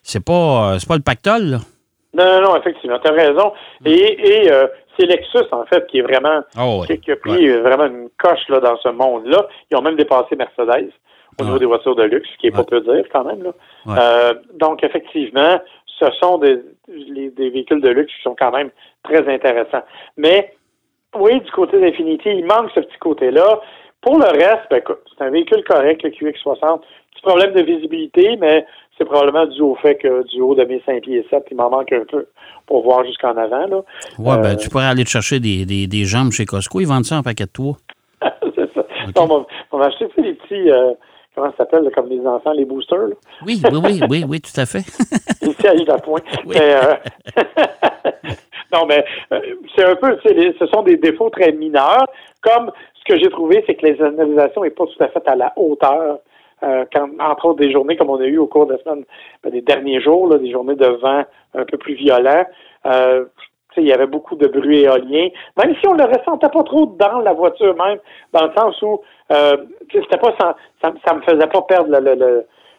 c'est 0.03 0.24
pas, 0.24 0.77
pas 0.88 0.95
le 0.95 1.01
pactole. 1.01 1.43
Là. 1.45 1.57
Non, 2.13 2.25
non, 2.25 2.41
non, 2.41 2.57
effectivement, 2.57 3.00
tu 3.00 3.09
as 3.09 3.13
raison. 3.13 3.53
Et, 3.85 3.91
et 3.91 4.51
euh, 4.51 4.67
c'est 4.97 5.05
Lexus, 5.05 5.45
en 5.51 5.65
fait, 5.65 5.85
qui 5.88 6.00
est 6.00 6.01
vraiment, 6.01 6.41
oh, 6.59 6.83
qui, 6.85 7.12
a 7.12 7.15
pris 7.15 7.47
vraiment 7.59 7.85
une 7.85 8.09
coche 8.17 8.47
là, 8.50 8.59
dans 8.59 8.77
ce 8.77 8.89
monde-là. 8.89 9.47
Ils 9.71 9.77
ont 9.77 9.81
même 9.81 9.95
dépassé 9.95 10.35
Mercedes 10.35 10.91
au 11.39 11.43
niveau 11.45 11.59
des 11.59 11.65
voitures 11.65 11.95
de 11.95 12.03
luxe, 12.03 12.27
ce 12.33 12.38
qui 12.39 12.47
est 12.47 12.51
pas 12.51 12.65
peu 12.65 12.81
dire 12.81 13.05
quand 13.13 13.24
même. 13.24 13.43
Là. 13.43 13.51
Euh, 13.88 14.33
donc, 14.55 14.83
effectivement, 14.83 15.62
ce 16.00 16.12
sont 16.22 16.38
des, 16.38 16.62
des 16.88 17.50
véhicules 17.50 17.82
de 17.82 17.89
luxe 17.89 18.13
qui 18.15 18.22
sont 18.24 18.36
quand 18.38 18.51
même 18.51 18.70
très 19.03 19.27
intéressants. 19.27 19.84
Mais, 20.18 20.53
oui, 21.18 21.39
du 21.41 21.51
côté 21.51 21.79
d'Infinity, 21.79 22.29
il 22.29 22.46
manque 22.46 22.72
ce 22.74 22.79
petit 22.82 22.98
côté-là. 23.00 23.60
Pour 24.01 24.18
le 24.18 24.25
reste, 24.25 24.68
ben, 24.70 24.77
écoute, 24.77 25.00
c'est 25.18 25.25
un 25.25 25.29
véhicule 25.29 25.63
correct, 25.63 26.03
le 26.03 26.10
QX60. 26.10 26.82
Petit 27.13 27.22
problème 27.22 27.53
de 27.53 27.62
visibilité, 27.62 28.38
mais 28.38 28.65
c'est 28.98 29.06
probablement 29.06 29.46
dû 29.46 29.62
au 29.62 29.75
fait 29.75 29.96
que 29.96 30.27
du 30.27 30.41
haut 30.41 30.56
de 30.56 30.63
mes 30.63 30.82
5 30.86 31.01
pieds 31.01 31.18
et 31.18 31.27
7, 31.29 31.46
il 31.51 31.58
m'en 31.58 31.70
manque 31.70 31.91
un 31.91 32.06
peu 32.06 32.27
pour 32.65 32.84
voir 32.84 33.03
jusqu'en 33.06 33.36
avant. 33.36 33.68
Là. 33.68 33.82
Ouais, 34.20 34.38
ben, 34.41 34.53
euh, 34.53 34.56
tu 34.56 34.70
pourrais 34.70 34.86
aller 34.86 35.03
te 35.03 35.10
chercher 35.10 35.39
des, 35.39 35.65
des, 35.65 35.88
des, 35.88 36.06
jambes 36.06 36.32
chez 36.32 36.46
Costco. 36.46 36.79
Ils 36.79 36.88
vendent 36.88 37.06
ça 37.06 37.18
en 37.18 37.24
paquet 37.24 37.46
de 37.46 37.51
toi. 37.51 37.75
c'est 38.56 38.74
ça. 38.74 38.86
On 39.72 39.77
va 39.77 39.86
acheter 39.86 40.08
les 40.18 40.34
petits. 40.34 40.70
Euh, 40.70 40.94
comment 41.36 41.51
ça 41.51 41.57
s'appelle, 41.57 41.89
comme 41.93 42.09
les 42.09 42.25
enfants, 42.25 42.51
les 42.51 42.65
boosters. 42.65 43.09
Oui, 43.45 43.62
oui, 43.71 43.79
oui, 43.83 44.01
oui, 44.09 44.25
oui, 44.27 44.41
tout 44.41 44.59
à 44.59 44.65
fait. 44.65 44.83
les 45.41 45.53
sièges 45.53 45.89
à 45.89 45.98
point. 45.98 46.21
Euh, 46.55 46.95
non, 48.74 48.86
mais 48.88 49.03
c'est 49.75 49.86
un 49.86 49.95
peu, 49.95 50.17
ce 50.24 50.65
sont 50.67 50.83
des 50.83 50.98
défauts 50.98 51.29
très 51.29 51.51
mineurs. 51.51 52.05
Comme 52.41 52.71
ce 52.95 53.13
que 53.13 53.19
j'ai 53.19 53.29
trouvé, 53.29 53.63
c'est 53.65 53.75
que 53.75 53.86
les 53.86 54.01
analysations 54.01 54.63
n'est 54.63 54.69
pas 54.69 54.86
tout 54.86 55.03
à 55.03 55.07
fait 55.07 55.27
à 55.27 55.36
la 55.36 55.53
hauteur 55.55 56.19
euh, 56.63 56.86
quand, 56.93 57.09
entre 57.19 57.45
autres 57.45 57.59
des 57.59 57.71
journées 57.71 57.95
comme 57.95 58.09
on 58.09 58.19
a 58.19 58.25
eu 58.25 58.38
au 58.38 58.48
cours 58.48 58.65
de 58.65 58.77
semaine, 58.77 59.05
ben, 59.43 59.51
des 59.51 59.62
derniers 59.62 60.01
jours, 60.01 60.27
là, 60.27 60.38
des 60.38 60.51
journées 60.51 60.75
de 60.75 60.88
vent 60.88 61.24
un 61.53 61.65
peu 61.65 61.77
plus 61.77 61.93
violents. 61.93 62.45
Euh, 62.86 63.25
il 63.79 63.88
y 63.88 63.93
avait 63.93 64.07
beaucoup 64.07 64.36
de 64.36 64.48
bruit 64.48 64.81
éolien, 64.81 65.29
même 65.57 65.75
si 65.79 65.88
on 65.88 65.95
ne 65.95 66.03
le 66.03 66.05
ressentait 66.05 66.50
pas 66.50 66.63
trop 66.63 66.86
dans 67.00 67.19
la 67.19 67.33
voiture 67.33 67.75
même, 67.75 68.00
dans 68.33 68.45
le 68.45 68.53
sens 68.57 68.81
où 68.81 69.01
euh, 69.31 69.57
c'était 69.91 70.17
pas 70.17 70.33
ça, 70.39 70.55
ça 70.81 71.13
me 71.13 71.21
faisait 71.21 71.48
pas 71.48 71.62
perdre 71.63 71.91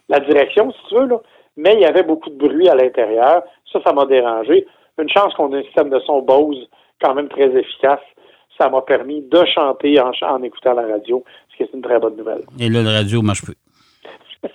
la 0.08 0.20
direction, 0.20 0.72
si 0.72 0.88
tu 0.88 0.94
veux, 0.96 1.06
là, 1.06 1.20
mais 1.56 1.74
il 1.74 1.80
y 1.80 1.84
avait 1.84 2.02
beaucoup 2.02 2.30
de 2.30 2.36
bruit 2.36 2.68
à 2.68 2.74
l'intérieur. 2.74 3.42
Ça, 3.72 3.80
ça 3.84 3.92
m'a 3.92 4.06
dérangé. 4.06 4.66
une 4.98 5.08
chance 5.08 5.34
qu'on 5.34 5.52
ait 5.54 5.58
un 5.58 5.62
système 5.64 5.90
de 5.90 5.98
son 6.00 6.22
Bose 6.22 6.68
quand 7.00 7.14
même 7.14 7.28
très 7.28 7.48
efficace. 7.56 8.00
Ça 8.58 8.68
m'a 8.68 8.82
permis 8.82 9.22
de 9.22 9.44
chanter 9.54 10.00
en, 10.00 10.12
en 10.22 10.42
écoutant 10.42 10.74
la 10.74 10.86
radio, 10.86 11.24
ce 11.50 11.56
qui 11.56 11.62
est 11.62 11.70
une 11.72 11.82
très 11.82 11.98
bonne 11.98 12.16
nouvelle. 12.16 12.42
Et 12.58 12.68
là, 12.68 12.82
la 12.82 12.92
radio 12.92 13.22
marche 13.22 13.42
plus. 13.42 13.56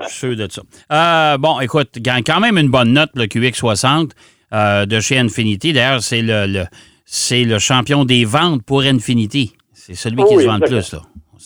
Je 0.00 0.08
suis 0.08 0.36
sûr 0.36 0.36
de 0.36 0.50
ça. 0.50 0.62
Euh, 0.92 1.38
bon, 1.38 1.60
écoute, 1.60 1.98
gagne 1.98 2.22
quand 2.24 2.40
même 2.40 2.58
une 2.58 2.70
bonne 2.70 2.92
note, 2.92 3.10
le 3.14 3.24
QX60 3.24 4.10
euh, 4.52 4.86
de 4.86 5.00
chez 5.00 5.18
Infinity. 5.18 5.72
D'ailleurs, 5.72 6.02
c'est 6.02 6.22
le, 6.22 6.64
c'est 7.04 7.44
le 7.44 7.58
champion 7.58 8.04
des 8.04 8.24
ventes 8.24 8.62
pour 8.64 8.82
Infinity. 8.82 9.52
C'est 9.72 9.94
celui 9.94 10.24
qui 10.24 10.36
se 10.36 10.46
vend 10.46 10.58
le 10.58 10.66
plus, 10.66 10.92
là. 10.92 11.00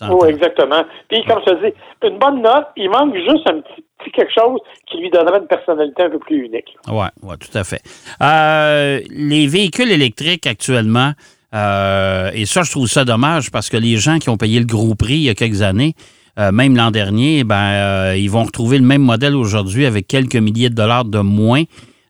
Oui, 0.09 0.29
exactement. 0.29 0.83
Puis, 1.09 1.23
comme 1.29 1.41
je 1.47 1.53
te 1.53 1.67
dis, 1.67 1.75
une 2.05 2.19
bonne 2.19 2.41
note, 2.41 2.69
il 2.77 2.89
manque 2.89 3.15
juste 3.15 3.47
un 3.51 3.61
petit, 3.61 4.11
quelque 4.13 4.33
chose 4.33 4.61
qui 4.91 4.99
lui 4.99 5.11
donnerait 5.11 5.41
une 5.41 5.47
personnalité 5.47 6.05
un 6.05 6.11
peu 6.11 6.19
plus 6.19 6.47
unique. 6.47 6.75
Oui, 6.89 7.07
ouais, 7.23 7.37
tout 7.37 7.59
à 7.59 7.65
fait. 7.65 7.83
Euh, 8.23 9.01
les 9.11 9.47
véhicules 9.47 9.91
électriques 9.91 10.47
actuellement, 10.47 11.13
et 11.53 12.47
ça, 12.47 12.63
je 12.63 12.71
trouve 12.71 12.87
ça 12.87 13.05
dommage 13.05 13.51
parce 13.51 13.69
que 13.69 13.77
les 13.77 13.97
gens 13.97 14.19
qui 14.19 14.31
ont 14.31 14.39
payé 14.39 14.59
le 14.59 14.65
gros 14.65 14.95
prix 14.95 15.17
il 15.17 15.23
y 15.23 15.29
a 15.29 15.35
quelques 15.35 15.61
années, 15.61 15.95
euh, 16.39 16.53
même 16.53 16.77
l'an 16.77 16.91
dernier, 16.91 17.45
ben, 17.45 17.57
euh, 17.57 18.17
ils 18.17 18.31
vont 18.31 18.45
retrouver 18.45 18.79
le 18.79 18.85
même 18.85 19.03
modèle 19.03 19.35
aujourd'hui 19.35 19.85
avec 19.85 20.07
quelques 20.07 20.37
milliers 20.37 20.71
de 20.71 20.75
dollars 20.75 21.05
de 21.05 21.19
moins. 21.19 21.65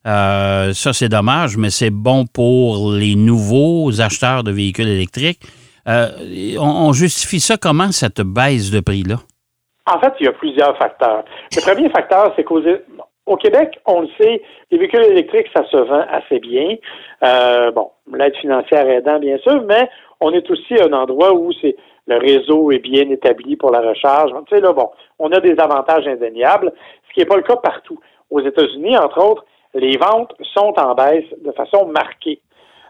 Euh, 0.06 0.72
ça, 0.72 0.92
c'est 0.92 1.08
dommage, 1.08 1.56
mais 1.56 1.70
c'est 1.70 1.90
bon 1.90 2.24
pour 2.26 2.92
les 2.92 3.14
nouveaux 3.16 4.00
acheteurs 4.00 4.42
de 4.42 4.50
véhicules 4.50 4.88
électriques. 4.88 5.40
On, 5.86 6.92
justifie 6.92 7.40
ça 7.40 7.56
comment, 7.56 7.90
cette 7.90 8.20
baisse 8.20 8.70
de 8.70 8.80
prix-là? 8.80 9.16
En 9.86 9.98
fait, 9.98 10.12
il 10.20 10.26
y 10.26 10.28
a 10.28 10.32
plusieurs 10.32 10.76
facteurs. 10.78 11.24
Le 11.56 11.60
premier 11.62 11.88
facteur, 11.90 12.32
c'est 12.36 12.44
qu'au 12.44 13.36
Québec, 13.36 13.80
on 13.86 14.02
le 14.02 14.08
sait, 14.20 14.40
les 14.70 14.78
véhicules 14.78 15.02
électriques, 15.02 15.48
ça 15.52 15.64
se 15.68 15.76
vend 15.76 16.04
assez 16.12 16.38
bien. 16.38 16.76
bon, 17.74 17.90
l'aide 18.14 18.36
financière 18.36 18.88
aidant, 18.88 19.18
bien 19.18 19.38
sûr, 19.38 19.62
mais 19.66 19.88
on 20.20 20.32
est 20.32 20.48
aussi 20.48 20.80
un 20.80 20.92
endroit 20.92 21.34
où 21.34 21.50
c'est 21.60 21.74
le 22.10 22.18
réseau 22.18 22.72
est 22.72 22.78
bien 22.78 23.08
établi 23.08 23.56
pour 23.56 23.70
la 23.70 23.80
recharge. 23.80 24.32
Tu 24.48 24.56
sais, 24.56 24.60
là, 24.60 24.72
bon, 24.72 24.90
on 25.18 25.30
a 25.32 25.40
des 25.40 25.58
avantages 25.58 26.06
indéniables, 26.08 26.72
ce 27.08 27.14
qui 27.14 27.20
n'est 27.20 27.26
pas 27.26 27.36
le 27.36 27.42
cas 27.42 27.56
partout. 27.56 27.98
Aux 28.30 28.40
États-Unis, 28.40 28.96
entre 28.96 29.24
autres, 29.24 29.44
les 29.74 29.96
ventes 29.96 30.34
sont 30.54 30.74
en 30.78 30.94
baisse 30.94 31.24
de 31.44 31.52
façon 31.52 31.86
marquée. 31.86 32.40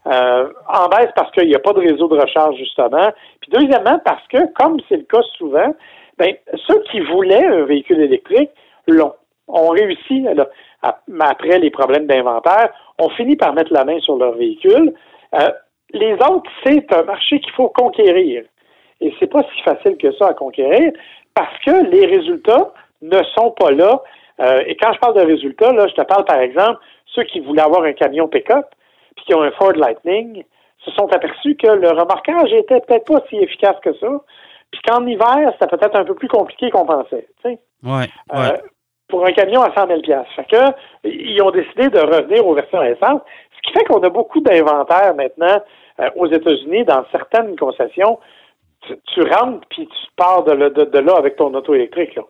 Euh, 0.06 0.48
en 0.66 0.88
baisse 0.88 1.10
parce 1.14 1.30
qu'il 1.32 1.48
n'y 1.48 1.54
a 1.54 1.58
pas 1.58 1.72
de 1.72 1.80
réseau 1.80 2.08
de 2.08 2.18
recharge, 2.18 2.56
justement. 2.56 3.10
Puis 3.40 3.50
deuxièmement, 3.52 3.98
parce 4.04 4.26
que, 4.28 4.50
comme 4.54 4.80
c'est 4.88 4.96
le 4.96 5.02
cas 5.02 5.22
souvent, 5.36 5.74
ben, 6.16 6.34
ceux 6.66 6.82
qui 6.90 7.00
voulaient 7.00 7.46
un 7.46 7.64
véhicule 7.64 8.00
électrique 8.00 8.50
l'ont. 8.86 9.14
ont 9.48 9.70
réussi, 9.70 10.26
après 10.82 11.58
les 11.58 11.70
problèmes 11.70 12.06
d'inventaire, 12.06 12.70
ont 12.98 13.10
fini 13.10 13.36
par 13.36 13.52
mettre 13.52 13.72
la 13.72 13.84
main 13.84 13.98
sur 14.00 14.16
leur 14.16 14.32
véhicule. 14.32 14.94
Euh, 15.34 15.50
les 15.92 16.14
autres, 16.14 16.50
c'est 16.64 16.92
un 16.92 17.02
marché 17.02 17.40
qu'il 17.40 17.52
faut 17.52 17.68
conquérir. 17.68 18.44
Et 19.00 19.14
c'est 19.18 19.30
pas 19.30 19.42
si 19.54 19.62
facile 19.62 19.96
que 19.96 20.12
ça 20.12 20.28
à 20.28 20.34
conquérir 20.34 20.92
parce 21.34 21.58
que 21.64 21.90
les 21.90 22.06
résultats 22.06 22.72
ne 23.02 23.22
sont 23.34 23.50
pas 23.52 23.70
là. 23.70 24.02
Euh, 24.40 24.62
et 24.66 24.76
quand 24.76 24.92
je 24.92 24.98
parle 24.98 25.14
de 25.14 25.26
résultats, 25.26 25.72
là, 25.72 25.86
je 25.86 25.94
te 25.94 26.02
parle 26.02 26.24
par 26.24 26.40
exemple 26.40 26.78
ceux 27.06 27.24
qui 27.24 27.40
voulaient 27.40 27.62
avoir 27.62 27.82
un 27.82 27.92
camion 27.92 28.28
pick-up 28.28 28.66
puis 29.16 29.24
qui 29.26 29.34
ont 29.34 29.42
un 29.42 29.50
Ford 29.52 29.72
Lightning 29.72 30.44
se 30.84 30.90
sont 30.92 31.12
aperçus 31.12 31.56
que 31.56 31.66
le 31.66 31.88
remorquage 31.90 32.52
était 32.52 32.80
peut-être 32.80 33.04
pas 33.04 33.22
si 33.28 33.36
efficace 33.36 33.76
que 33.82 33.92
ça. 33.94 34.08
Puis 34.70 34.80
qu'en 34.86 35.04
hiver, 35.06 35.52
c'était 35.52 35.76
peut-être 35.76 35.96
un 35.96 36.04
peu 36.04 36.14
plus 36.14 36.28
compliqué 36.28 36.70
qu'on 36.70 36.86
pensait. 36.86 37.26
Ouais, 37.44 37.58
ouais. 37.82 38.06
Euh, 38.32 38.56
pour 39.08 39.26
un 39.26 39.32
camion 39.32 39.62
à 39.62 39.74
100 39.74 39.88
000 39.88 40.00
Fait 40.36 40.44
que, 40.44 40.72
ils 41.04 41.42
ont 41.42 41.50
décidé 41.50 41.88
de 41.88 41.98
revenir 41.98 42.46
aux 42.46 42.54
versions 42.54 42.78
récentes, 42.78 43.22
ce 43.56 43.60
qui 43.62 43.72
fait 43.76 43.84
qu'on 43.84 44.02
a 44.02 44.08
beaucoup 44.08 44.40
d'inventaires 44.40 45.14
maintenant 45.16 45.60
euh, 45.98 46.08
aux 46.16 46.28
États-Unis 46.28 46.84
dans 46.84 47.04
certaines 47.10 47.56
concessions 47.56 48.18
tu, 48.86 49.22
rentres 49.22 49.66
puis 49.68 49.86
tu 49.86 50.06
pars 50.16 50.44
de, 50.44 50.52
là 50.52 51.16
avec 51.16 51.36
ton 51.36 51.52
auto 51.54 51.74
électrique. 51.74 52.14
Là. 52.14 52.22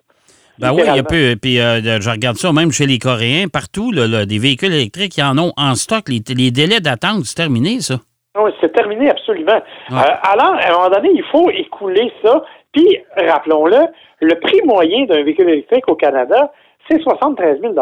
Ben 0.61 0.73
oui, 0.75 0.83
il 0.87 0.95
y 0.95 0.99
a 0.99 1.03
peu. 1.03 1.37
Puis 1.41 1.59
euh, 1.59 2.01
je 2.01 2.11
regarde 2.11 2.37
ça 2.37 2.53
même 2.53 2.71
chez 2.71 2.87
les 2.87 2.99
Coréens, 2.99 3.47
partout, 3.49 3.93
des 3.93 4.39
véhicules 4.39 4.73
électriques, 4.73 5.17
ils 5.17 5.25
en 5.25 5.39
ont 5.39 5.53
en 5.57 5.75
stock. 5.75 6.09
Les, 6.09 6.51
délais 6.51 6.81
d'attente, 6.81 7.25
c'est 7.25 7.35
terminé, 7.35 7.81
ça. 7.81 7.97
Oui, 8.39 8.51
c'est 8.61 8.73
terminé, 8.73 9.11
absolument. 9.11 9.61
Euh, 9.91 9.95
alors, 9.95 10.55
à 10.55 10.69
un 10.69 10.73
moment 10.73 10.91
donné, 10.91 11.11
il 11.15 11.25
faut 11.33 11.51
écouler 11.51 12.13
ça. 12.23 12.45
Puis, 12.73 12.99
rappelons-le, 13.17 13.79
le 14.21 14.35
prix 14.39 14.61
moyen 14.65 15.05
d'un 15.07 15.25
véhicule 15.25 15.49
électrique 15.49 15.89
au 15.89 15.97
Canada, 15.97 16.53
c'est 16.89 17.01
73 17.01 17.61
000 17.61 17.75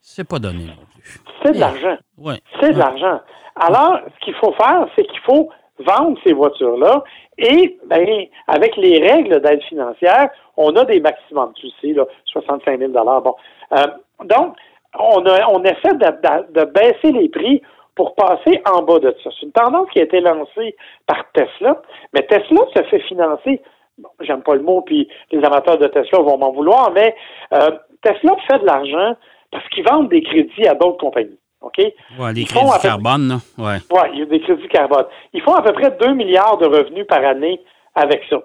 C'est 0.00 0.26
pas 0.26 0.38
donné 0.38 0.64
non 0.64 0.72
plus. 0.94 1.20
C'est 1.44 1.52
de 1.52 1.60
l'argent. 1.60 1.96
Ouais. 2.16 2.36
C'est 2.60 2.72
de 2.72 2.78
l'argent. 2.78 3.20
Alors, 3.56 4.00
ce 4.06 4.24
qu'il 4.24 4.34
faut 4.34 4.52
faire, 4.52 4.86
c'est 4.96 5.04
qu'il 5.04 5.20
faut 5.20 5.50
vendre 5.82 6.18
ces 6.24 6.32
voitures-là 6.32 7.04
et 7.38 7.78
ben, 7.86 8.26
avec 8.46 8.76
les 8.76 8.98
règles 8.98 9.40
d'aide 9.40 9.62
financière, 9.64 10.30
on 10.56 10.74
a 10.76 10.84
des 10.84 11.00
maximums, 11.00 11.52
tu 11.54 11.68
sais, 11.80 11.92
là, 11.92 12.04
65 12.26 12.78
000 12.78 12.92
Bon. 12.92 13.34
Euh, 13.72 13.86
donc, 14.24 14.56
on, 14.98 15.24
a, 15.26 15.48
on 15.48 15.62
essaie 15.62 15.94
de, 15.94 16.64
baisser 16.64 17.12
les 17.12 17.28
prix 17.28 17.62
pour 17.94 18.14
passer 18.14 18.62
en 18.70 18.82
bas 18.82 18.98
de 18.98 19.14
ça. 19.22 19.30
C'est 19.38 19.46
une 19.46 19.52
tendance 19.52 19.88
qui 19.90 20.00
a 20.00 20.04
été 20.04 20.20
lancée 20.20 20.76
par 21.06 21.24
Tesla, 21.32 21.80
mais 22.12 22.22
Tesla 22.22 22.60
se 22.74 22.82
fait 22.84 23.00
financer. 23.00 23.62
Bon, 23.98 24.08
j'aime 24.20 24.42
pas 24.42 24.54
le 24.54 24.62
mot, 24.62 24.82
puis 24.82 25.08
les 25.30 25.44
amateurs 25.44 25.78
de 25.78 25.86
Tesla 25.86 26.20
vont 26.20 26.38
m'en 26.38 26.52
vouloir, 26.52 26.90
mais 26.92 27.14
euh, 27.52 27.70
Tesla 28.02 28.36
fait 28.50 28.58
de 28.58 28.66
l'argent 28.66 29.16
parce 29.50 29.66
qu'ils 29.68 29.84
vendent 29.86 30.08
des 30.08 30.22
crédits 30.22 30.66
à 30.66 30.74
d'autres 30.74 30.98
compagnies. 30.98 31.38
OK? 31.62 31.78
Les 31.78 32.44
crédits 32.44 32.80
carbone, 32.82 33.40
Oui, 33.58 33.64
ouais, 33.64 34.10
il 34.12 34.18
y 34.18 34.22
a 34.22 34.26
des 34.26 34.40
crédits 34.40 34.68
carbone. 34.68 35.06
Ils 35.32 35.42
font 35.42 35.54
à 35.54 35.62
peu 35.62 35.72
près 35.72 35.90
2 36.00 36.14
milliards 36.14 36.58
de 36.58 36.66
revenus 36.66 37.06
par 37.06 37.24
année 37.24 37.60
avec 37.94 38.22
ça. 38.28 38.38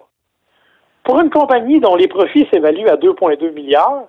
Pour 1.04 1.20
une 1.20 1.30
compagnie 1.30 1.80
dont 1.80 1.96
les 1.96 2.08
profits 2.08 2.48
s'évaluent 2.52 2.90
à 2.90 2.96
2,2 2.98 3.54
milliards, 3.54 4.04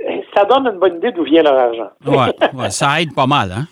eh, 0.00 0.24
ça 0.34 0.44
donne 0.44 0.66
une 0.66 0.78
bonne 0.78 0.96
idée 0.96 1.12
d'où 1.12 1.24
vient 1.24 1.42
leur 1.42 1.58
argent. 1.58 1.90
Oui, 2.06 2.16
ouais, 2.54 2.70
ça 2.70 3.00
aide 3.00 3.14
pas 3.14 3.26
mal, 3.26 3.52
hein? 3.52 3.66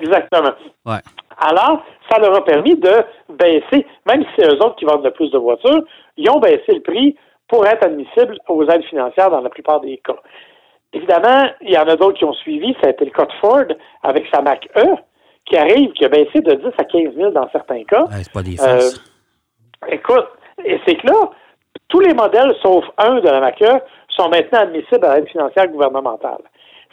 Exactement. 0.00 0.52
Ouais. 0.86 1.00
Alors, 1.38 1.82
ça 2.10 2.18
leur 2.18 2.36
a 2.36 2.44
permis 2.44 2.74
de 2.74 3.04
baisser, 3.28 3.86
même 4.06 4.22
si 4.22 4.28
c'est 4.36 4.46
eux 4.48 4.56
autres 4.56 4.76
qui 4.76 4.84
vendent 4.84 5.04
le 5.04 5.12
plus 5.12 5.30
de 5.30 5.38
voitures, 5.38 5.82
ils 6.16 6.28
ont 6.30 6.40
baissé 6.40 6.64
le 6.68 6.80
prix 6.80 7.16
pour 7.46 7.66
être 7.66 7.84
admissibles 7.84 8.36
aux 8.48 8.64
aides 8.64 8.84
financières 8.84 9.30
dans 9.30 9.40
la 9.40 9.50
plupart 9.50 9.80
des 9.80 9.98
cas. 9.98 10.16
Évidemment, 10.92 11.50
il 11.60 11.70
y 11.70 11.78
en 11.78 11.86
a 11.86 11.96
d'autres 11.96 12.18
qui 12.18 12.24
ont 12.24 12.32
suivi. 12.34 12.74
Ça 12.80 12.88
a 12.88 12.90
été 12.90 13.04
le 13.04 13.10
cas 13.10 13.26
de 13.26 13.32
Ford 13.40 13.64
avec 14.02 14.26
sa 14.32 14.40
Mac 14.40 14.68
E, 14.76 14.94
qui 15.44 15.56
arrive, 15.56 15.92
qui 15.92 16.04
a 16.04 16.08
baissé 16.08 16.40
de 16.40 16.54
10 16.54 16.66
à 16.78 16.84
15 16.84 17.14
000 17.14 17.30
dans 17.32 17.48
certains 17.50 17.84
cas. 17.84 18.06
c'est 18.10 18.32
pas 18.32 18.42
des 18.42 18.60
euh, 18.60 18.90
Écoute, 19.88 20.28
et 20.64 20.80
c'est 20.86 20.96
que 20.96 21.06
là, 21.06 21.30
tous 21.88 22.00
les 22.00 22.14
modèles, 22.14 22.54
sauf 22.62 22.84
un 22.96 23.20
de 23.20 23.28
la 23.28 23.40
Mac 23.40 23.60
E, 23.62 23.80
sont 24.08 24.28
maintenant 24.28 24.60
admissibles 24.60 25.04
à 25.04 25.16
l'aide 25.16 25.28
financière 25.28 25.68
gouvernementale. 25.68 26.42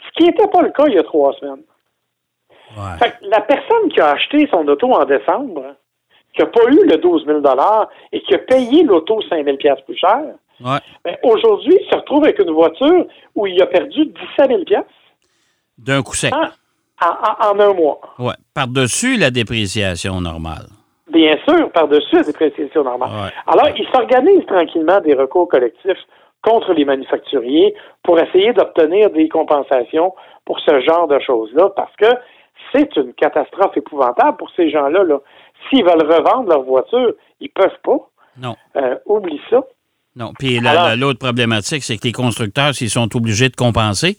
Ce 0.06 0.10
qui 0.16 0.24
n'était 0.24 0.46
pas 0.48 0.62
le 0.62 0.70
cas 0.70 0.84
il 0.86 0.94
y 0.94 0.98
a 0.98 1.02
trois 1.02 1.32
semaines. 1.34 1.62
Fait 2.98 3.10
que 3.10 3.28
la 3.30 3.40
personne 3.40 3.88
qui 3.90 4.00
a 4.00 4.10
acheté 4.10 4.48
son 4.50 4.66
auto 4.68 4.92
en 4.92 5.04
décembre, 5.04 5.76
qui 6.34 6.42
n'a 6.42 6.48
pas 6.48 6.64
eu 6.64 6.86
le 6.86 6.96
12 6.98 7.24
000 7.26 7.40
et 8.12 8.20
qui 8.22 8.34
a 8.34 8.38
payé 8.38 8.82
l'auto 8.82 9.20
5 9.22 9.44
000 9.44 9.56
plus 9.86 9.96
cher, 9.96 10.22
Ouais. 10.60 10.78
Ben, 11.04 11.16
aujourd'hui, 11.22 11.76
il 11.80 11.88
se 11.90 11.96
retrouve 11.96 12.24
avec 12.24 12.38
une 12.38 12.50
voiture 12.50 13.06
où 13.34 13.46
il 13.46 13.60
a 13.60 13.66
perdu 13.66 14.06
17 14.06 14.66
000 14.68 14.82
D'un 15.78 16.02
coup 16.02 16.14
sec. 16.14 16.32
En, 17.02 17.60
un 17.60 17.74
mois. 17.74 18.00
Oui. 18.18 18.32
Par-dessus 18.54 19.18
la 19.18 19.30
dépréciation 19.30 20.20
normale. 20.20 20.66
Bien 21.12 21.36
sûr, 21.46 21.70
par-dessus 21.72 22.16
la 22.16 22.22
dépréciation 22.22 22.84
normale. 22.84 23.32
Alors, 23.46 23.68
il 23.76 23.86
s'organise 23.94 24.46
tranquillement 24.46 25.00
des 25.00 25.14
recours 25.14 25.48
collectifs 25.48 25.98
contre 26.42 26.72
les 26.72 26.84
manufacturiers 26.84 27.74
pour 28.02 28.18
essayer 28.18 28.52
d'obtenir 28.52 29.10
des 29.10 29.28
compensations 29.28 30.14
pour 30.44 30.58
ce 30.60 30.80
genre 30.80 31.06
de 31.08 31.18
choses-là, 31.18 31.70
parce 31.76 31.94
que 31.96 32.06
c'est 32.72 32.96
une 32.96 33.12
catastrophe 33.14 33.76
épouvantable 33.76 34.36
pour 34.38 34.50
ces 34.56 34.70
gens-là. 34.70 35.04
-là, 35.04 35.20
S'ils 35.68 35.84
veulent 35.84 36.06
revendre 36.10 36.48
leur 36.48 36.62
voiture, 36.62 37.12
ils 37.40 37.50
peuvent 37.50 37.80
pas. 37.82 37.98
Non. 38.38 38.54
Euh, 38.76 38.96
oublie 39.06 39.40
ça. 39.50 39.64
Non. 40.16 40.32
Puis 40.38 40.60
l'autre 40.96 41.18
problématique, 41.18 41.82
c'est 41.82 41.98
que 41.98 42.04
les 42.04 42.12
constructeurs, 42.12 42.74
s'ils 42.74 42.90
sont 42.90 43.14
obligés 43.14 43.48
de 43.48 43.56
compenser, 43.56 44.16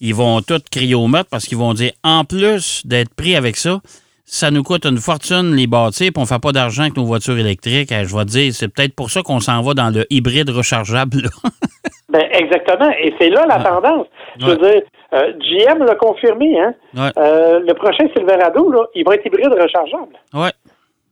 ils 0.00 0.14
vont 0.14 0.40
tout 0.40 0.60
crier 0.70 0.94
au 0.94 1.08
meurtre 1.08 1.28
parce 1.30 1.46
qu'ils 1.46 1.58
vont 1.58 1.74
dire 1.74 1.92
en 2.04 2.24
plus 2.24 2.86
d'être 2.86 3.14
pris 3.14 3.36
avec 3.36 3.56
ça, 3.56 3.80
ça 4.24 4.52
nous 4.52 4.62
coûte 4.62 4.86
une 4.86 4.98
fortune 4.98 5.56
les 5.56 5.66
bâtir, 5.66 6.12
puis 6.12 6.18
on 6.18 6.20
ne 6.22 6.26
fait 6.26 6.40
pas 6.40 6.52
d'argent 6.52 6.82
avec 6.82 6.96
nos 6.96 7.04
voitures 7.04 7.36
électriques. 7.36 7.90
je 7.90 8.16
vais 8.16 8.24
te 8.24 8.30
dire, 8.30 8.54
c'est 8.54 8.68
peut-être 8.68 8.94
pour 8.94 9.10
ça 9.10 9.22
qu'on 9.22 9.40
s'en 9.40 9.60
va 9.60 9.74
dans 9.74 9.90
le 9.90 10.06
hybride 10.08 10.50
rechargeable. 10.50 11.28
ben, 12.08 12.22
exactement. 12.30 12.90
Et 13.02 13.12
c'est 13.18 13.28
là 13.28 13.44
la 13.46 13.58
tendance. 13.58 14.06
Je 14.38 14.46
veux 14.46 14.56
dire, 14.56 14.82
euh, 15.14 15.32
GM 15.40 15.84
l'a 15.84 15.96
confirmé, 15.96 16.60
hein? 16.60 16.74
Euh, 17.18 17.58
le 17.66 17.74
prochain 17.74 18.04
Silverado, 18.16 18.70
là, 18.70 18.84
il 18.94 19.04
va 19.04 19.16
être 19.16 19.26
hybride 19.26 19.52
rechargeable. 19.52 20.14
Ouais. 20.32 20.52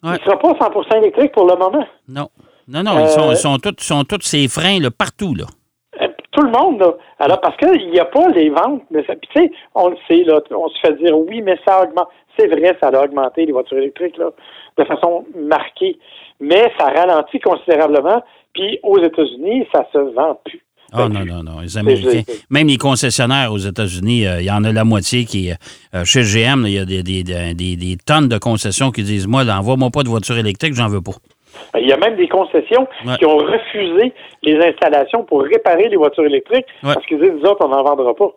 Il 0.04 0.10
ne 0.10 0.18
sera 0.18 0.38
pas 0.38 0.52
100% 0.52 0.98
électrique 0.98 1.32
pour 1.32 1.46
le 1.46 1.56
moment. 1.56 1.84
Non. 2.08 2.28
Non, 2.68 2.82
non, 2.82 3.00
ils, 3.00 3.08
sont, 3.08 3.30
euh, 3.30 3.34
sont, 3.34 3.58
tous, 3.58 3.82
sont 3.82 4.04
tous 4.04 4.20
ces 4.22 4.46
freins 4.46 4.78
là, 4.78 4.90
partout. 4.90 5.34
Là. 5.34 5.46
Euh, 6.02 6.08
tout 6.32 6.42
le 6.42 6.50
monde, 6.50 6.80
là. 6.80 6.92
Alors, 7.18 7.40
parce 7.40 7.56
qu'il 7.56 7.90
n'y 7.90 7.98
a 7.98 8.04
pas 8.04 8.28
les 8.28 8.50
ventes. 8.50 8.82
Mais 8.90 9.04
ça, 9.06 9.14
tu 9.16 9.28
sais, 9.34 9.50
on 9.74 9.88
le 9.88 9.96
sait, 10.06 10.22
là, 10.24 10.40
on 10.50 10.68
se 10.68 10.78
fait 10.80 10.94
dire 11.02 11.18
oui, 11.18 11.40
mais 11.42 11.58
ça 11.66 11.82
augmente. 11.82 12.08
C'est 12.38 12.46
vrai, 12.46 12.76
ça 12.80 12.88
a 12.88 13.04
augmenté 13.04 13.46
les 13.46 13.52
voitures 13.52 13.78
électriques, 13.78 14.16
là, 14.16 14.30
de 14.76 14.84
façon 14.84 15.24
marquée. 15.34 15.98
Mais 16.40 16.70
ça 16.78 16.86
ralentit 16.86 17.40
considérablement. 17.40 18.22
Puis, 18.52 18.78
aux 18.82 18.98
États-Unis, 19.02 19.66
ça 19.74 19.86
se 19.92 19.98
vend 19.98 20.38
plus. 20.44 20.62
Ah 20.92 21.08
non, 21.08 21.24
non, 21.24 21.42
non. 21.42 21.60
Les 21.60 21.76
Américains, 21.76 22.22
même 22.48 22.66
les 22.66 22.78
concessionnaires 22.78 23.52
aux 23.52 23.58
États-Unis, 23.58 24.26
euh, 24.26 24.40
il 24.40 24.46
y 24.46 24.50
en 24.50 24.64
a 24.64 24.72
la 24.72 24.84
moitié 24.84 25.26
qui. 25.26 25.50
Euh, 25.50 26.04
chez 26.04 26.22
GM, 26.22 26.64
il 26.66 26.72
y 26.72 26.78
a 26.78 26.84
des, 26.86 27.02
des, 27.02 27.22
des, 27.22 27.76
des, 27.76 27.96
tonnes 28.04 28.28
de 28.28 28.38
concessions 28.38 28.90
qui 28.90 29.02
disent 29.02 29.26
Moi, 29.26 29.42
envoie-moi 29.44 29.90
pas 29.90 30.02
de 30.02 30.08
voiture 30.08 30.38
électrique, 30.38 30.74
j'en 30.74 30.88
veux 30.88 31.02
pas. 31.02 31.12
Il 31.78 31.86
y 31.86 31.92
a 31.92 31.96
même 31.96 32.16
des 32.16 32.28
concessions 32.28 32.86
qui 33.18 33.26
ont 33.26 33.38
refusé 33.38 34.12
les 34.42 34.56
installations 34.66 35.24
pour 35.24 35.42
réparer 35.42 35.88
les 35.88 35.96
voitures 35.96 36.26
électriques 36.26 36.66
parce 36.82 37.04
qu'ils 37.06 37.20
disent, 37.20 37.32
nous 37.32 37.48
autres, 37.48 37.64
on 37.64 37.68
n'en 37.68 37.82
vendra 37.82 38.14
pas. 38.14 38.32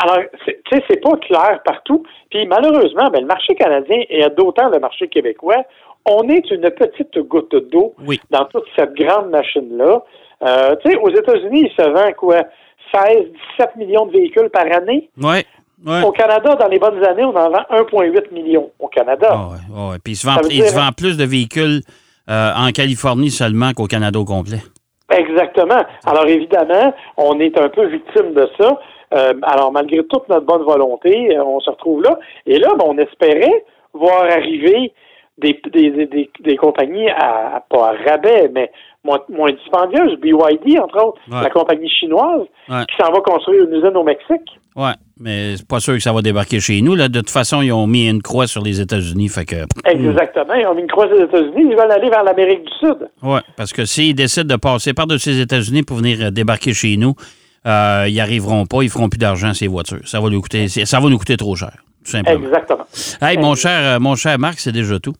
Alors, 0.00 0.18
tu 0.46 0.54
sais, 0.70 0.84
c'est 0.88 1.00
pas 1.00 1.16
clair 1.16 1.60
partout. 1.64 2.04
Puis 2.30 2.46
malheureusement, 2.46 3.10
ben, 3.10 3.20
le 3.20 3.26
marché 3.26 3.54
canadien 3.54 4.02
et 4.08 4.24
d'autant 4.36 4.68
le 4.68 4.78
marché 4.78 5.08
québécois, 5.08 5.64
on 6.04 6.28
est 6.28 6.50
une 6.50 6.70
petite 6.70 7.18
goutte 7.18 7.54
d'eau 7.70 7.94
dans 8.30 8.44
toute 8.46 8.64
cette 8.76 8.94
grande 8.94 9.30
machine-là. 9.30 10.02
Euh, 10.42 10.76
tu 10.84 10.90
sais, 10.90 10.96
aux 10.96 11.10
États-Unis, 11.10 11.68
il 11.68 11.84
se 11.84 11.88
vend 11.88 12.12
quoi? 12.12 12.44
16, 12.94 13.26
17 13.58 13.76
millions 13.76 14.06
de 14.06 14.12
véhicules 14.12 14.48
par 14.50 14.64
année. 14.72 15.10
Au 15.86 16.10
Canada, 16.10 16.56
dans 16.56 16.66
les 16.66 16.78
bonnes 16.78 17.04
années, 17.04 17.24
on 17.24 17.36
en 17.36 17.50
vend 17.50 17.64
1,8 17.70 18.32
million 18.32 18.70
au 18.80 18.88
Canada. 18.88 19.28
Ah 19.32 19.94
Puis 20.02 20.14
il 20.14 20.16
se 20.16 20.26
vend, 20.74 20.90
plus 20.92 21.16
de 21.16 21.24
véhicules 21.24 21.82
euh, 22.28 22.50
en 22.56 22.70
Californie 22.72 23.30
seulement 23.30 23.72
qu'au 23.72 23.86
Canada 23.86 24.18
au 24.18 24.24
complet. 24.24 24.58
Exactement. 25.10 25.82
Alors 26.04 26.26
évidemment, 26.26 26.92
on 27.16 27.38
est 27.40 27.56
un 27.58 27.68
peu 27.68 27.86
victime 27.86 28.34
de 28.34 28.48
ça. 28.58 28.78
Euh, 29.14 29.32
alors 29.42 29.72
malgré 29.72 30.04
toute 30.04 30.28
notre 30.28 30.44
bonne 30.44 30.64
volonté, 30.64 31.34
euh, 31.34 31.42
on 31.44 31.60
se 31.60 31.70
retrouve 31.70 32.02
là. 32.02 32.18
Et 32.44 32.58
là, 32.58 32.68
ben, 32.78 32.84
on 32.86 32.98
espérait 32.98 33.64
voir 33.94 34.24
arriver 34.24 34.92
des, 35.38 35.58
des, 35.72 36.30
des, 36.40 36.56
compagnies 36.56 37.08
à, 37.10 37.64
pas 37.70 37.90
à 37.90 38.10
rabais, 38.10 38.50
mais 38.52 38.70
moins, 39.04 39.20
moins 39.28 39.52
dispendieuse, 39.52 40.18
BYD, 40.18 40.80
entre 40.80 41.02
autres, 41.02 41.20
la 41.30 41.48
compagnie 41.48 41.88
chinoise, 41.88 42.42
qui 42.66 42.96
s'en 43.00 43.12
va 43.12 43.20
construire 43.20 43.64
une 43.64 43.72
usine 43.72 43.96
au 43.96 44.02
Mexique. 44.02 44.57
Oui, 44.78 44.90
mais 45.18 45.56
c'est 45.56 45.66
pas 45.66 45.80
sûr 45.80 45.94
que 45.94 46.00
ça 46.00 46.12
va 46.12 46.22
débarquer 46.22 46.60
chez 46.60 46.80
nous. 46.82 46.94
Là. 46.94 47.08
De 47.08 47.18
toute 47.18 47.30
façon, 47.30 47.62
ils 47.62 47.72
ont 47.72 47.88
mis 47.88 48.08
une 48.08 48.22
croix 48.22 48.46
sur 48.46 48.62
les 48.62 48.80
États-Unis. 48.80 49.28
Fait 49.28 49.44
que... 49.44 49.56
Exactement. 49.84 50.54
Ils 50.54 50.68
ont 50.68 50.74
mis 50.76 50.82
une 50.82 50.88
croix 50.88 51.08
sur 51.08 51.16
les 51.16 51.24
États-Unis. 51.24 51.70
Ils 51.72 51.76
veulent 51.76 51.90
aller 51.90 52.08
vers 52.08 52.22
l'Amérique 52.22 52.62
du 52.62 52.72
Sud. 52.78 53.10
Oui, 53.24 53.40
parce 53.56 53.72
que 53.72 53.84
s'ils 53.84 54.14
décident 54.14 54.54
de 54.54 54.56
passer 54.56 54.94
par-dessus 54.94 55.30
les 55.30 55.40
États-Unis 55.40 55.82
pour 55.82 55.96
venir 55.96 56.18
euh, 56.20 56.30
débarquer 56.30 56.74
chez 56.74 56.96
nous, 56.96 57.16
euh, 57.66 58.04
ils 58.06 58.12
n'y 58.12 58.20
arriveront 58.20 58.66
pas. 58.66 58.82
Ils 58.82 58.88
feront 58.88 59.08
plus 59.08 59.18
d'argent, 59.18 59.52
ces 59.52 59.66
voitures. 59.66 60.06
Ça 60.06 60.20
va, 60.20 60.30
nous 60.30 60.40
coûter, 60.40 60.68
ça 60.68 61.00
va 61.00 61.08
nous 61.08 61.18
coûter 61.18 61.36
trop 61.36 61.56
cher, 61.56 61.72
tout 62.04 62.12
simplement. 62.12 62.46
Exactement. 62.46 62.86
Hey, 63.20 63.36
mon 63.36 63.56
cher, 63.56 63.96
euh, 63.96 63.98
mon 63.98 64.14
cher 64.14 64.38
Marc, 64.38 64.60
c'est 64.60 64.70
déjà 64.70 65.00
tout. 65.00 65.14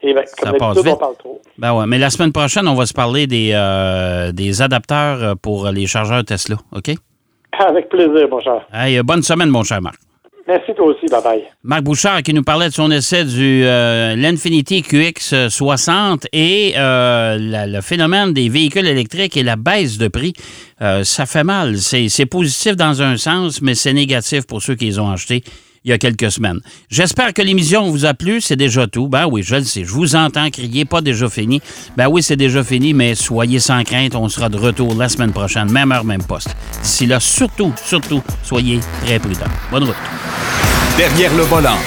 Eh 0.00 0.14
bien, 0.14 0.22
comme 0.40 0.52
ça 0.52 0.58
passe 0.58 0.76
vite. 0.76 0.92
on 0.94 0.96
parle 0.96 1.16
trop. 1.18 1.42
Ben 1.58 1.74
ouais, 1.74 1.86
mais 1.88 1.98
la 1.98 2.10
semaine 2.10 2.30
prochaine, 2.30 2.68
on 2.68 2.74
va 2.74 2.86
se 2.86 2.94
parler 2.94 3.26
des, 3.26 3.50
des 4.32 4.62
adapteurs 4.62 5.36
pour 5.38 5.70
les 5.70 5.88
chargeurs 5.88 6.24
Tesla, 6.24 6.58
OK? 6.70 6.94
Avec 7.68 7.88
plaisir, 7.88 8.28
mon 8.30 8.40
cher. 8.40 8.66
Hey, 8.72 9.00
bonne 9.02 9.22
semaine, 9.22 9.48
mon 9.48 9.62
cher 9.62 9.80
Marc. 9.80 9.96
Merci 10.48 10.74
toi 10.76 10.86
aussi, 10.86 11.06
bye 11.10 11.22
bye. 11.22 11.42
Marc 11.64 11.82
Bouchard 11.82 12.22
qui 12.22 12.32
nous 12.32 12.44
parlait 12.44 12.68
de 12.68 12.72
son 12.72 12.88
essai 12.92 13.24
du 13.24 13.64
euh, 13.64 14.14
l'Infinity 14.14 14.80
QX60 14.82 16.26
et 16.32 16.74
euh, 16.76 17.36
le 17.40 17.80
phénomène 17.80 18.32
des 18.32 18.48
véhicules 18.48 18.86
électriques 18.86 19.36
et 19.36 19.42
la 19.42 19.56
baisse 19.56 19.98
de 19.98 20.06
prix. 20.06 20.34
Euh, 20.82 21.02
ça 21.02 21.26
fait 21.26 21.42
mal. 21.42 21.78
C'est 21.78 22.26
positif 22.26 22.76
dans 22.76 23.02
un 23.02 23.16
sens, 23.16 23.60
mais 23.60 23.74
c'est 23.74 23.92
négatif 23.92 24.46
pour 24.46 24.62
ceux 24.62 24.76
qui 24.76 24.84
les 24.84 24.98
ont 25.00 25.10
achetés 25.10 25.42
il 25.86 25.90
y 25.90 25.92
a 25.92 25.98
quelques 25.98 26.32
semaines. 26.32 26.60
J'espère 26.90 27.32
que 27.32 27.40
l'émission 27.40 27.88
vous 27.88 28.04
a 28.04 28.12
plu. 28.12 28.40
C'est 28.40 28.56
déjà 28.56 28.88
tout. 28.88 29.06
Ben 29.08 29.26
oui, 29.30 29.44
je 29.44 29.54
le 29.54 29.64
sais. 29.64 29.84
Je 29.84 29.92
vous 29.92 30.16
entends 30.16 30.50
crier, 30.50 30.84
pas 30.84 31.00
déjà 31.00 31.30
fini. 31.30 31.62
Ben 31.96 32.08
oui, 32.08 32.24
c'est 32.24 32.36
déjà 32.36 32.64
fini, 32.64 32.92
mais 32.92 33.14
soyez 33.14 33.60
sans 33.60 33.84
crainte. 33.84 34.16
On 34.16 34.28
sera 34.28 34.48
de 34.48 34.58
retour 34.58 34.94
la 34.96 35.08
semaine 35.08 35.32
prochaine, 35.32 35.70
même 35.70 35.92
heure, 35.92 36.04
même 36.04 36.24
poste. 36.24 36.54
D'ici 36.82 37.06
là, 37.06 37.20
surtout, 37.20 37.72
surtout, 37.84 38.20
soyez 38.42 38.80
très 39.04 39.20
prudents. 39.20 39.46
Bonne 39.70 39.84
route. 39.84 39.96
Derrière 40.98 41.32
le 41.36 41.44
volant. 41.44 41.78